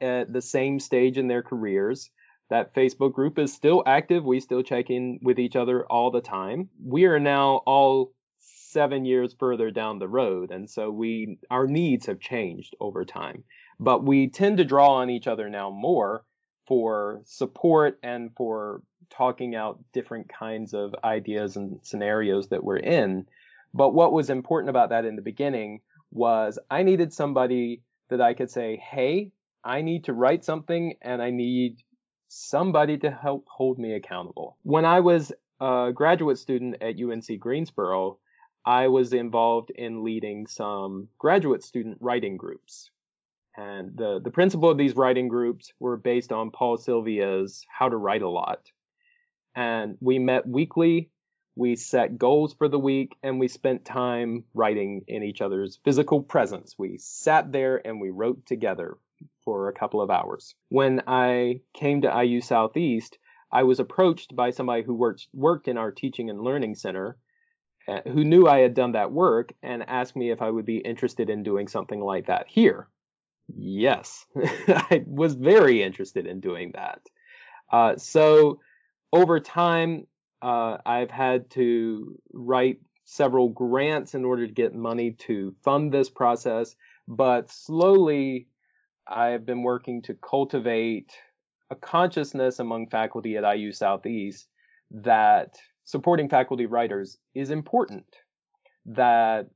at 0.00 0.32
the 0.32 0.42
same 0.42 0.78
stage 0.78 1.18
in 1.18 1.28
their 1.28 1.42
careers. 1.42 2.10
That 2.48 2.74
Facebook 2.74 3.12
group 3.12 3.38
is 3.38 3.52
still 3.52 3.82
active. 3.86 4.24
We 4.24 4.38
still 4.40 4.62
check 4.62 4.90
in 4.90 5.18
with 5.22 5.40
each 5.40 5.56
other 5.56 5.84
all 5.86 6.10
the 6.10 6.20
time. 6.20 6.68
We 6.84 7.06
are 7.06 7.18
now 7.18 7.62
all 7.66 8.12
seven 8.38 9.04
years 9.04 9.34
further 9.38 9.70
down 9.70 9.98
the 9.98 10.08
road, 10.08 10.50
and 10.52 10.68
so 10.70 10.90
we 10.90 11.38
our 11.50 11.66
needs 11.66 12.06
have 12.06 12.20
changed 12.20 12.76
over 12.78 13.04
time 13.04 13.42
but 13.78 14.04
we 14.04 14.28
tend 14.28 14.58
to 14.58 14.64
draw 14.64 14.94
on 14.94 15.10
each 15.10 15.26
other 15.26 15.48
now 15.48 15.70
more 15.70 16.24
for 16.66 17.20
support 17.24 17.98
and 18.02 18.30
for 18.36 18.82
talking 19.10 19.54
out 19.54 19.78
different 19.92 20.28
kinds 20.28 20.74
of 20.74 20.94
ideas 21.04 21.56
and 21.56 21.78
scenarios 21.82 22.48
that 22.48 22.64
we're 22.64 22.76
in. 22.76 23.26
But 23.72 23.94
what 23.94 24.12
was 24.12 24.30
important 24.30 24.70
about 24.70 24.90
that 24.90 25.04
in 25.04 25.16
the 25.16 25.22
beginning 25.22 25.80
was 26.10 26.58
I 26.70 26.82
needed 26.82 27.12
somebody 27.12 27.82
that 28.08 28.20
I 28.20 28.34
could 28.34 28.50
say, 28.50 28.76
hey, 28.76 29.32
I 29.62 29.82
need 29.82 30.04
to 30.04 30.12
write 30.12 30.44
something 30.44 30.94
and 31.02 31.20
I 31.20 31.30
need 31.30 31.82
somebody 32.28 32.98
to 32.98 33.10
help 33.10 33.46
hold 33.48 33.78
me 33.78 33.94
accountable. 33.94 34.56
When 34.62 34.84
I 34.84 35.00
was 35.00 35.32
a 35.60 35.90
graduate 35.94 36.38
student 36.38 36.76
at 36.80 37.00
UNC 37.00 37.38
Greensboro, 37.38 38.18
I 38.64 38.88
was 38.88 39.12
involved 39.12 39.70
in 39.70 40.02
leading 40.02 40.46
some 40.46 41.08
graduate 41.18 41.62
student 41.62 41.98
writing 42.00 42.36
groups. 42.36 42.90
And 43.56 43.96
the, 43.96 44.20
the 44.22 44.30
principle 44.30 44.70
of 44.70 44.76
these 44.76 44.96
writing 44.96 45.28
groups 45.28 45.72
were 45.80 45.96
based 45.96 46.30
on 46.30 46.50
Paul 46.50 46.76
Silvia's 46.76 47.64
How 47.68 47.88
to 47.88 47.96
Write 47.96 48.22
a 48.22 48.28
Lot. 48.28 48.70
And 49.54 49.96
we 50.00 50.18
met 50.18 50.46
weekly, 50.46 51.10
we 51.54 51.76
set 51.76 52.18
goals 52.18 52.52
for 52.52 52.68
the 52.68 52.78
week, 52.78 53.16
and 53.22 53.40
we 53.40 53.48
spent 53.48 53.86
time 53.86 54.44
writing 54.52 55.04
in 55.08 55.22
each 55.22 55.40
other's 55.40 55.80
physical 55.84 56.20
presence. 56.20 56.74
We 56.78 56.98
sat 56.98 57.50
there 57.50 57.80
and 57.82 57.98
we 57.98 58.10
wrote 58.10 58.44
together 58.44 58.98
for 59.42 59.68
a 59.68 59.72
couple 59.72 60.02
of 60.02 60.10
hours. 60.10 60.54
When 60.68 61.02
I 61.06 61.60
came 61.72 62.02
to 62.02 62.22
IU 62.22 62.42
Southeast, 62.42 63.16
I 63.50 63.62
was 63.62 63.80
approached 63.80 64.36
by 64.36 64.50
somebody 64.50 64.82
who 64.82 64.92
worked 64.92 65.28
worked 65.32 65.68
in 65.68 65.78
our 65.78 65.92
teaching 65.92 66.28
and 66.28 66.42
learning 66.42 66.74
center 66.74 67.16
uh, 67.88 68.00
who 68.04 68.24
knew 68.24 68.46
I 68.46 68.58
had 68.58 68.74
done 68.74 68.92
that 68.92 69.12
work 69.12 69.54
and 69.62 69.88
asked 69.88 70.16
me 70.16 70.30
if 70.30 70.42
I 70.42 70.50
would 70.50 70.66
be 70.66 70.78
interested 70.78 71.30
in 71.30 71.42
doing 71.42 71.68
something 71.68 72.00
like 72.00 72.26
that 72.26 72.48
here. 72.48 72.88
Yes, 73.54 74.26
I 74.36 75.04
was 75.06 75.34
very 75.34 75.82
interested 75.82 76.26
in 76.26 76.40
doing 76.40 76.72
that. 76.74 77.00
Uh, 77.70 77.96
so 77.96 78.60
over 79.12 79.40
time, 79.40 80.06
uh, 80.42 80.78
I've 80.84 81.10
had 81.10 81.50
to 81.50 82.18
write 82.32 82.80
several 83.04 83.48
grants 83.48 84.14
in 84.14 84.24
order 84.24 84.46
to 84.46 84.52
get 84.52 84.74
money 84.74 85.12
to 85.12 85.54
fund 85.62 85.92
this 85.92 86.10
process, 86.10 86.74
but 87.06 87.50
slowly 87.50 88.48
I've 89.06 89.46
been 89.46 89.62
working 89.62 90.02
to 90.02 90.14
cultivate 90.14 91.12
a 91.70 91.76
consciousness 91.76 92.58
among 92.58 92.88
faculty 92.88 93.36
at 93.36 93.56
IU 93.56 93.72
Southeast 93.72 94.48
that 94.90 95.56
supporting 95.84 96.28
faculty 96.28 96.66
writers 96.66 97.16
is 97.34 97.50
important, 97.50 98.06
that 98.86 99.48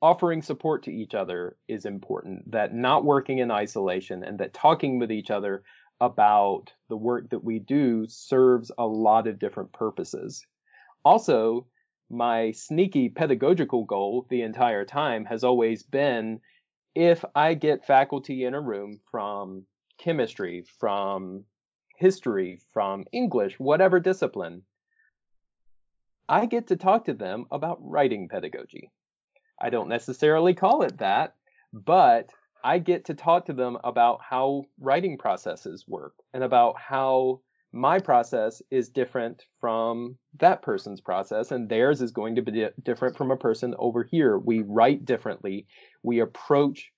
offering 0.00 0.42
support 0.42 0.84
to 0.84 0.92
each 0.92 1.14
other 1.14 1.56
is 1.66 1.84
important, 1.84 2.50
that 2.50 2.74
not 2.74 3.04
working 3.04 3.38
in 3.38 3.50
isolation 3.50 4.24
and 4.24 4.38
that 4.38 4.54
talking 4.54 4.98
with 4.98 5.12
each 5.12 5.30
other 5.30 5.62
about 6.00 6.72
the 6.88 6.96
work 6.96 7.30
that 7.30 7.42
we 7.42 7.58
do 7.58 8.06
serves 8.08 8.70
a 8.78 8.86
lot 8.86 9.26
of 9.26 9.38
different 9.38 9.72
purposes. 9.72 10.46
Also, 11.04 11.66
my 12.10 12.52
sneaky 12.52 13.08
pedagogical 13.08 13.84
goal 13.84 14.26
the 14.30 14.42
entire 14.42 14.84
time 14.84 15.24
has 15.24 15.44
always 15.44 15.82
been 15.82 16.40
if 16.94 17.24
I 17.34 17.54
get 17.54 17.86
faculty 17.86 18.44
in 18.44 18.54
a 18.54 18.60
room 18.60 19.00
from 19.10 19.66
chemistry, 19.98 20.64
from 20.78 21.44
history, 21.96 22.60
from 22.72 23.04
English, 23.12 23.58
whatever 23.58 24.00
discipline, 24.00 24.62
I 26.28 26.46
get 26.46 26.68
to 26.68 26.76
talk 26.76 27.06
to 27.06 27.14
them 27.14 27.46
about 27.50 27.78
writing 27.80 28.28
pedagogy. 28.28 28.90
I 29.60 29.70
don't 29.70 29.88
necessarily 29.88 30.54
call 30.54 30.82
it 30.82 30.98
that, 30.98 31.34
but 31.72 32.30
I 32.62 32.78
get 32.78 33.06
to 33.06 33.14
talk 33.14 33.46
to 33.46 33.52
them 33.52 33.78
about 33.84 34.20
how 34.22 34.64
writing 34.80 35.18
processes 35.18 35.84
work 35.86 36.14
and 36.32 36.42
about 36.44 36.78
how 36.78 37.40
my 37.72 37.98
process 37.98 38.62
is 38.70 38.88
different 38.88 39.44
from 39.60 40.16
that 40.38 40.62
person's 40.62 41.00
process 41.00 41.50
and 41.50 41.68
theirs 41.68 42.00
is 42.00 42.12
going 42.12 42.36
to 42.36 42.42
be 42.42 42.66
different 42.82 43.16
from 43.16 43.30
a 43.30 43.36
person 43.36 43.74
over 43.78 44.04
here. 44.04 44.38
We 44.38 44.62
write 44.62 45.04
differently. 45.04 45.66
We 46.02 46.20
approach 46.20 46.90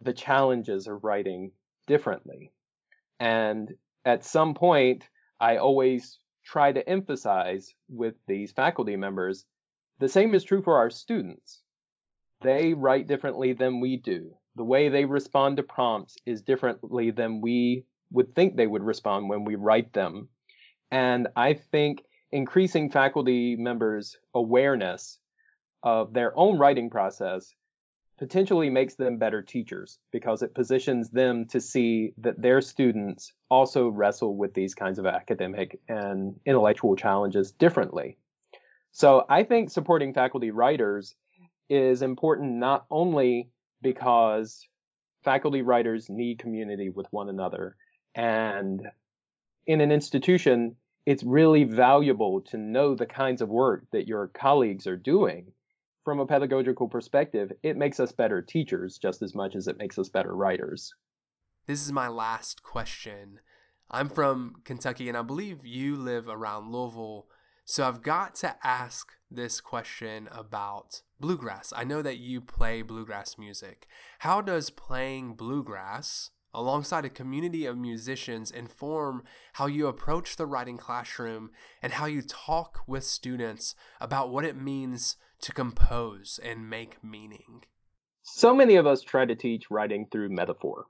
the 0.00 0.12
challenges 0.12 0.86
of 0.86 1.02
writing 1.02 1.52
differently. 1.86 2.52
And 3.18 3.74
at 4.04 4.24
some 4.24 4.54
point, 4.54 5.08
I 5.40 5.56
always 5.56 6.18
try 6.44 6.72
to 6.72 6.88
emphasize 6.88 7.74
with 7.88 8.14
these 8.26 8.52
faculty 8.52 8.96
members 8.96 9.44
the 9.98 10.08
same 10.08 10.34
is 10.34 10.44
true 10.44 10.62
for 10.62 10.76
our 10.76 10.90
students 10.90 11.62
they 12.40 12.74
write 12.74 13.06
differently 13.06 13.52
than 13.52 13.80
we 13.80 13.96
do. 13.96 14.34
the 14.58 14.64
way 14.64 14.88
they 14.88 15.04
respond 15.04 15.56
to 15.56 15.62
prompts 15.62 16.16
is 16.26 16.42
differently 16.42 17.10
than 17.12 17.40
we 17.40 17.84
would 18.10 18.34
think 18.34 18.56
they 18.56 18.66
would 18.66 18.82
respond 18.82 19.28
when 19.28 19.44
we 19.44 19.54
write 19.54 19.92
them. 19.92 20.28
And 20.90 21.28
I 21.36 21.54
think 21.54 22.02
increasing 22.32 22.90
faculty 22.90 23.56
members' 23.56 24.16
awareness 24.34 25.18
of 25.82 26.12
their 26.12 26.36
own 26.36 26.58
writing 26.58 26.90
process 26.90 27.54
potentially 28.18 28.68
makes 28.68 28.96
them 28.96 29.16
better 29.18 29.42
teachers 29.42 30.00
because 30.10 30.42
it 30.42 30.54
positions 30.54 31.08
them 31.10 31.46
to 31.46 31.60
see 31.60 32.14
that 32.18 32.42
their 32.42 32.60
students 32.60 33.32
also 33.48 33.88
wrestle 33.88 34.36
with 34.36 34.54
these 34.54 34.74
kinds 34.74 34.98
of 34.98 35.06
academic 35.06 35.78
and 35.88 36.34
intellectual 36.44 36.96
challenges 36.96 37.52
differently. 37.52 38.18
So 38.90 39.24
I 39.28 39.44
think 39.44 39.70
supporting 39.70 40.14
faculty 40.14 40.50
writers 40.50 41.14
is 41.68 42.02
important 42.02 42.54
not 42.54 42.86
only 42.90 43.50
because 43.82 44.66
faculty 45.24 45.62
writers 45.62 46.08
need 46.08 46.38
community 46.38 46.88
with 46.90 47.06
one 47.10 47.28
another 47.28 47.76
and 48.14 48.82
in 49.66 49.80
an 49.80 49.92
institution 49.92 50.76
it's 51.06 51.22
really 51.22 51.64
valuable 51.64 52.40
to 52.42 52.56
know 52.58 52.94
the 52.94 53.06
kinds 53.06 53.40
of 53.40 53.48
work 53.48 53.84
that 53.92 54.06
your 54.06 54.28
colleagues 54.28 54.86
are 54.86 54.96
doing 54.96 55.52
from 56.08 56.20
a 56.20 56.26
pedagogical 56.26 56.88
perspective, 56.88 57.52
it 57.62 57.76
makes 57.76 58.00
us 58.00 58.12
better 58.12 58.40
teachers 58.40 58.96
just 58.96 59.20
as 59.20 59.34
much 59.34 59.54
as 59.54 59.68
it 59.68 59.76
makes 59.76 59.98
us 59.98 60.08
better 60.08 60.34
writers. 60.34 60.94
This 61.66 61.84
is 61.84 61.92
my 61.92 62.08
last 62.08 62.62
question. 62.62 63.40
I'm 63.90 64.08
from 64.08 64.54
Kentucky, 64.64 65.10
and 65.10 65.18
I 65.18 65.20
believe 65.20 65.66
you 65.66 65.96
live 65.96 66.26
around 66.26 66.72
Louisville. 66.72 67.26
So 67.70 67.86
I've 67.86 68.00
got 68.00 68.34
to 68.36 68.56
ask 68.66 69.12
this 69.30 69.60
question 69.60 70.26
about 70.32 71.02
bluegrass. 71.20 71.70
I 71.76 71.84
know 71.84 72.00
that 72.00 72.16
you 72.16 72.40
play 72.40 72.80
bluegrass 72.80 73.36
music. 73.36 73.86
How 74.20 74.40
does 74.40 74.70
playing 74.70 75.34
bluegrass 75.34 76.30
alongside 76.54 77.04
a 77.04 77.10
community 77.10 77.66
of 77.66 77.76
musicians 77.76 78.50
inform 78.50 79.22
how 79.52 79.66
you 79.66 79.86
approach 79.86 80.36
the 80.36 80.46
writing 80.46 80.78
classroom 80.78 81.50
and 81.82 81.92
how 81.92 82.06
you 82.06 82.22
talk 82.22 82.80
with 82.86 83.04
students 83.04 83.74
about 84.00 84.30
what 84.30 84.46
it 84.46 84.56
means 84.56 85.16
to 85.42 85.52
compose 85.52 86.40
and 86.42 86.70
make 86.70 87.04
meaning? 87.04 87.64
So 88.22 88.54
many 88.54 88.76
of 88.76 88.86
us 88.86 89.02
try 89.02 89.26
to 89.26 89.34
teach 89.34 89.70
writing 89.70 90.06
through 90.10 90.30
metaphor. 90.30 90.86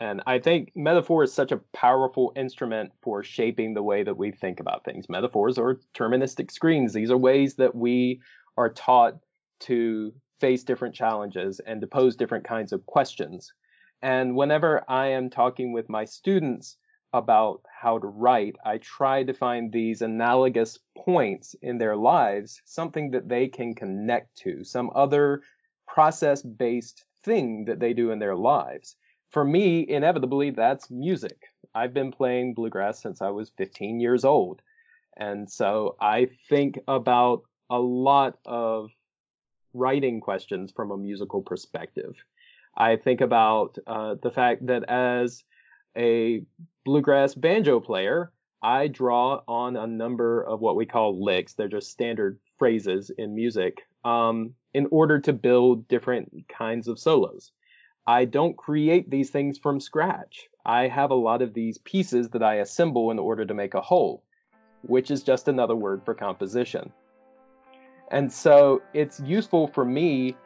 And 0.00 0.22
I 0.26 0.38
think 0.38 0.70
metaphor 0.76 1.24
is 1.24 1.32
such 1.32 1.50
a 1.50 1.60
powerful 1.72 2.32
instrument 2.36 2.92
for 3.02 3.24
shaping 3.24 3.74
the 3.74 3.82
way 3.82 4.04
that 4.04 4.16
we 4.16 4.30
think 4.30 4.60
about 4.60 4.84
things. 4.84 5.08
Metaphors 5.08 5.58
are 5.58 5.80
terministic 5.92 6.52
screens. 6.52 6.92
These 6.92 7.10
are 7.10 7.18
ways 7.18 7.56
that 7.56 7.74
we 7.74 8.20
are 8.56 8.68
taught 8.72 9.18
to 9.60 10.12
face 10.40 10.62
different 10.62 10.94
challenges 10.94 11.60
and 11.60 11.80
to 11.80 11.88
pose 11.88 12.14
different 12.14 12.44
kinds 12.44 12.72
of 12.72 12.86
questions. 12.86 13.52
And 14.00 14.36
whenever 14.36 14.84
I 14.88 15.08
am 15.08 15.30
talking 15.30 15.72
with 15.72 15.88
my 15.88 16.04
students 16.04 16.76
about 17.12 17.62
how 17.80 17.98
to 17.98 18.06
write, 18.06 18.54
I 18.64 18.78
try 18.78 19.24
to 19.24 19.32
find 19.32 19.72
these 19.72 20.02
analogous 20.02 20.78
points 20.96 21.56
in 21.60 21.78
their 21.78 21.96
lives, 21.96 22.62
something 22.64 23.10
that 23.12 23.28
they 23.28 23.48
can 23.48 23.74
connect 23.74 24.36
to, 24.38 24.62
some 24.62 24.90
other 24.94 25.42
process 25.88 26.42
based 26.42 27.04
thing 27.24 27.64
that 27.64 27.80
they 27.80 27.94
do 27.94 28.12
in 28.12 28.20
their 28.20 28.36
lives. 28.36 28.94
For 29.30 29.44
me, 29.44 29.86
inevitably, 29.88 30.50
that's 30.50 30.90
music. 30.90 31.44
I've 31.74 31.92
been 31.92 32.12
playing 32.12 32.54
bluegrass 32.54 33.02
since 33.02 33.20
I 33.20 33.30
was 33.30 33.50
15 33.58 34.00
years 34.00 34.24
old. 34.24 34.62
And 35.16 35.50
so 35.50 35.96
I 36.00 36.30
think 36.48 36.78
about 36.88 37.42
a 37.68 37.78
lot 37.78 38.38
of 38.46 38.90
writing 39.74 40.20
questions 40.20 40.72
from 40.74 40.90
a 40.90 40.96
musical 40.96 41.42
perspective. 41.42 42.14
I 42.76 42.96
think 42.96 43.20
about 43.20 43.76
uh, 43.86 44.14
the 44.22 44.30
fact 44.30 44.66
that 44.66 44.84
as 44.88 45.44
a 45.96 46.42
bluegrass 46.84 47.34
banjo 47.34 47.80
player, 47.80 48.32
I 48.62 48.88
draw 48.88 49.42
on 49.46 49.76
a 49.76 49.86
number 49.86 50.42
of 50.42 50.60
what 50.60 50.76
we 50.76 50.86
call 50.86 51.22
licks. 51.22 51.54
They're 51.54 51.68
just 51.68 51.90
standard 51.90 52.38
phrases 52.56 53.10
in 53.10 53.34
music 53.34 53.82
um, 54.04 54.54
in 54.74 54.86
order 54.90 55.20
to 55.20 55.32
build 55.32 55.86
different 55.88 56.44
kinds 56.48 56.88
of 56.88 56.98
solos. 56.98 57.52
I 58.08 58.24
don't 58.24 58.56
create 58.56 59.10
these 59.10 59.28
things 59.28 59.58
from 59.58 59.80
scratch. 59.80 60.48
I 60.64 60.88
have 60.88 61.10
a 61.10 61.14
lot 61.14 61.42
of 61.42 61.52
these 61.52 61.76
pieces 61.76 62.30
that 62.30 62.42
I 62.42 62.54
assemble 62.54 63.10
in 63.10 63.18
order 63.18 63.44
to 63.44 63.52
make 63.52 63.74
a 63.74 63.82
whole, 63.82 64.22
which 64.80 65.10
is 65.10 65.22
just 65.22 65.46
another 65.46 65.76
word 65.76 66.06
for 66.06 66.14
composition. 66.14 66.90
And 68.10 68.32
so 68.32 68.80
it's 68.94 69.20
useful 69.20 69.66
for 69.66 69.84
me 69.84 70.36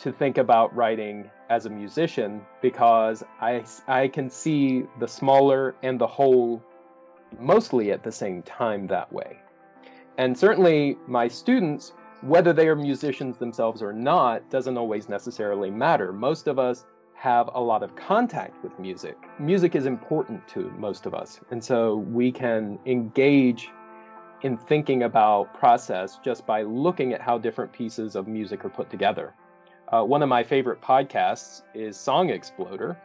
to 0.00 0.12
think 0.12 0.36
about 0.36 0.76
writing 0.76 1.30
as 1.48 1.64
a 1.64 1.70
musician 1.70 2.42
because 2.60 3.24
I, 3.40 3.64
I 3.88 4.08
can 4.08 4.28
see 4.28 4.84
the 5.00 5.08
smaller 5.08 5.74
and 5.82 5.98
the 5.98 6.06
whole 6.06 6.62
mostly 7.40 7.90
at 7.90 8.02
the 8.02 8.12
same 8.12 8.42
time 8.42 8.88
that 8.88 9.10
way. 9.10 9.38
And 10.18 10.36
certainly 10.36 10.98
my 11.06 11.28
students, 11.28 11.94
whether 12.22 12.52
they 12.52 12.68
are 12.68 12.76
musicians 12.76 13.36
themselves 13.36 13.82
or 13.82 13.92
not, 13.92 14.48
doesn't 14.48 14.78
always 14.78 15.08
necessarily 15.08 15.70
matter. 15.70 16.12
Most 16.12 16.46
of 16.46 16.58
us 16.58 16.84
have 17.14 17.50
a 17.54 17.60
lot 17.60 17.82
of 17.82 17.94
contact 17.94 18.62
with 18.64 18.76
music. 18.78 19.16
Music 19.38 19.74
is 19.74 19.86
important 19.86 20.46
to 20.48 20.70
most 20.78 21.06
of 21.06 21.14
us. 21.14 21.40
And 21.50 21.62
so 21.62 21.96
we 21.96 22.32
can 22.32 22.78
engage 22.86 23.70
in 24.42 24.56
thinking 24.56 25.04
about 25.04 25.54
process 25.54 26.18
just 26.24 26.46
by 26.46 26.62
looking 26.62 27.12
at 27.12 27.20
how 27.20 27.38
different 27.38 27.72
pieces 27.72 28.16
of 28.16 28.26
music 28.26 28.64
are 28.64 28.70
put 28.70 28.90
together. 28.90 29.34
Uh, 29.92 30.02
one 30.02 30.22
of 30.22 30.28
my 30.28 30.42
favorite 30.42 30.80
podcasts 30.80 31.62
is 31.74 31.96
Song 31.96 32.30
Exploder, 32.30 32.96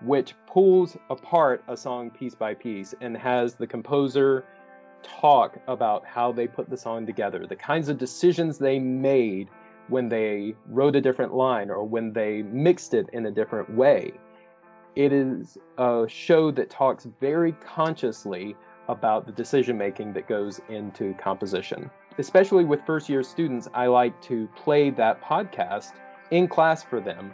which 0.00 0.34
pulls 0.46 0.96
apart 1.10 1.62
a 1.68 1.76
song 1.76 2.10
piece 2.10 2.34
by 2.34 2.54
piece 2.54 2.94
and 3.00 3.16
has 3.16 3.54
the 3.54 3.66
composer 3.66 4.44
talk 5.02 5.58
about 5.66 6.04
how 6.06 6.32
they 6.32 6.46
put 6.46 6.70
the 6.70 6.76
song 6.76 7.06
together, 7.06 7.46
the 7.46 7.56
kinds 7.56 7.88
of 7.88 7.98
decisions 7.98 8.58
they 8.58 8.78
made 8.78 9.48
when 9.88 10.08
they 10.08 10.54
wrote 10.68 10.96
a 10.96 11.00
different 11.00 11.34
line 11.34 11.70
or 11.70 11.84
when 11.84 12.12
they 12.12 12.42
mixed 12.42 12.94
it 12.94 13.08
in 13.12 13.26
a 13.26 13.30
different 13.30 13.74
way. 13.74 14.12
It 14.94 15.12
is 15.12 15.58
a 15.78 16.06
show 16.08 16.50
that 16.52 16.70
talks 16.70 17.06
very 17.20 17.52
consciously 17.52 18.56
about 18.88 19.26
the 19.26 19.32
decision 19.32 19.78
making 19.78 20.12
that 20.14 20.28
goes 20.28 20.60
into 20.68 21.14
composition. 21.14 21.90
Especially 22.18 22.64
with 22.64 22.84
first 22.84 23.08
year 23.08 23.22
students, 23.22 23.68
I 23.72 23.86
like 23.86 24.20
to 24.22 24.48
play 24.54 24.90
that 24.90 25.22
podcast 25.22 25.92
in 26.30 26.46
class 26.46 26.82
for 26.82 27.00
them 27.00 27.32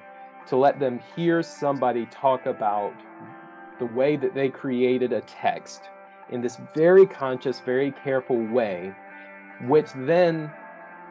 to 0.48 0.56
let 0.56 0.78
them 0.78 1.00
hear 1.14 1.42
somebody 1.42 2.06
talk 2.06 2.46
about 2.46 2.94
the 3.78 3.86
way 3.86 4.16
that 4.16 4.34
they 4.34 4.48
created 4.48 5.12
a 5.12 5.20
text 5.22 5.82
in 6.30 6.40
this 6.40 6.58
very 6.74 7.06
conscious, 7.06 7.60
very 7.60 7.92
careful 8.04 8.44
way, 8.46 8.94
which 9.66 9.88
then 9.94 10.50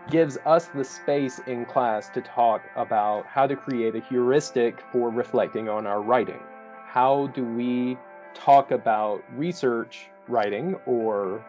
gives 0.10 0.38
us 0.46 0.68
the 0.68 0.84
space 0.84 1.40
in 1.48 1.66
class 1.66 2.10
to 2.10 2.22
talk 2.22 2.62
about 2.76 3.26
how 3.26 3.46
to 3.46 3.56
create 3.56 3.96
a 3.96 4.00
heuristic 4.02 4.80
for 4.92 5.10
reflecting 5.10 5.68
on 5.68 5.86
our 5.86 6.02
writing. 6.02 6.40
How 6.86 7.28
do 7.28 7.44
we 7.44 7.98
talk 8.34 8.72
about 8.72 9.24
research 9.36 10.08
writing 10.28 10.76
or 10.86 11.44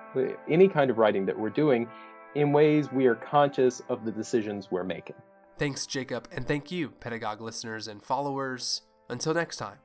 any 0.48 0.68
kind 0.68 0.90
of 0.90 0.98
writing 0.98 1.26
that 1.26 1.38
we're 1.38 1.50
doing 1.50 1.88
in 2.34 2.52
ways 2.52 2.90
we 2.92 3.06
are 3.06 3.14
conscious 3.14 3.80
of 3.88 4.04
the 4.04 4.10
decisions 4.10 4.70
we're 4.70 4.84
making? 4.84 5.16
Thanks, 5.58 5.86
Jacob, 5.86 6.28
and 6.30 6.46
thank 6.46 6.70
you, 6.70 6.90
Pedagogue 6.90 7.40
listeners 7.40 7.88
and 7.88 8.02
followers. 8.02 8.82
Until 9.08 9.34
next 9.34 9.56
time. 9.56 9.78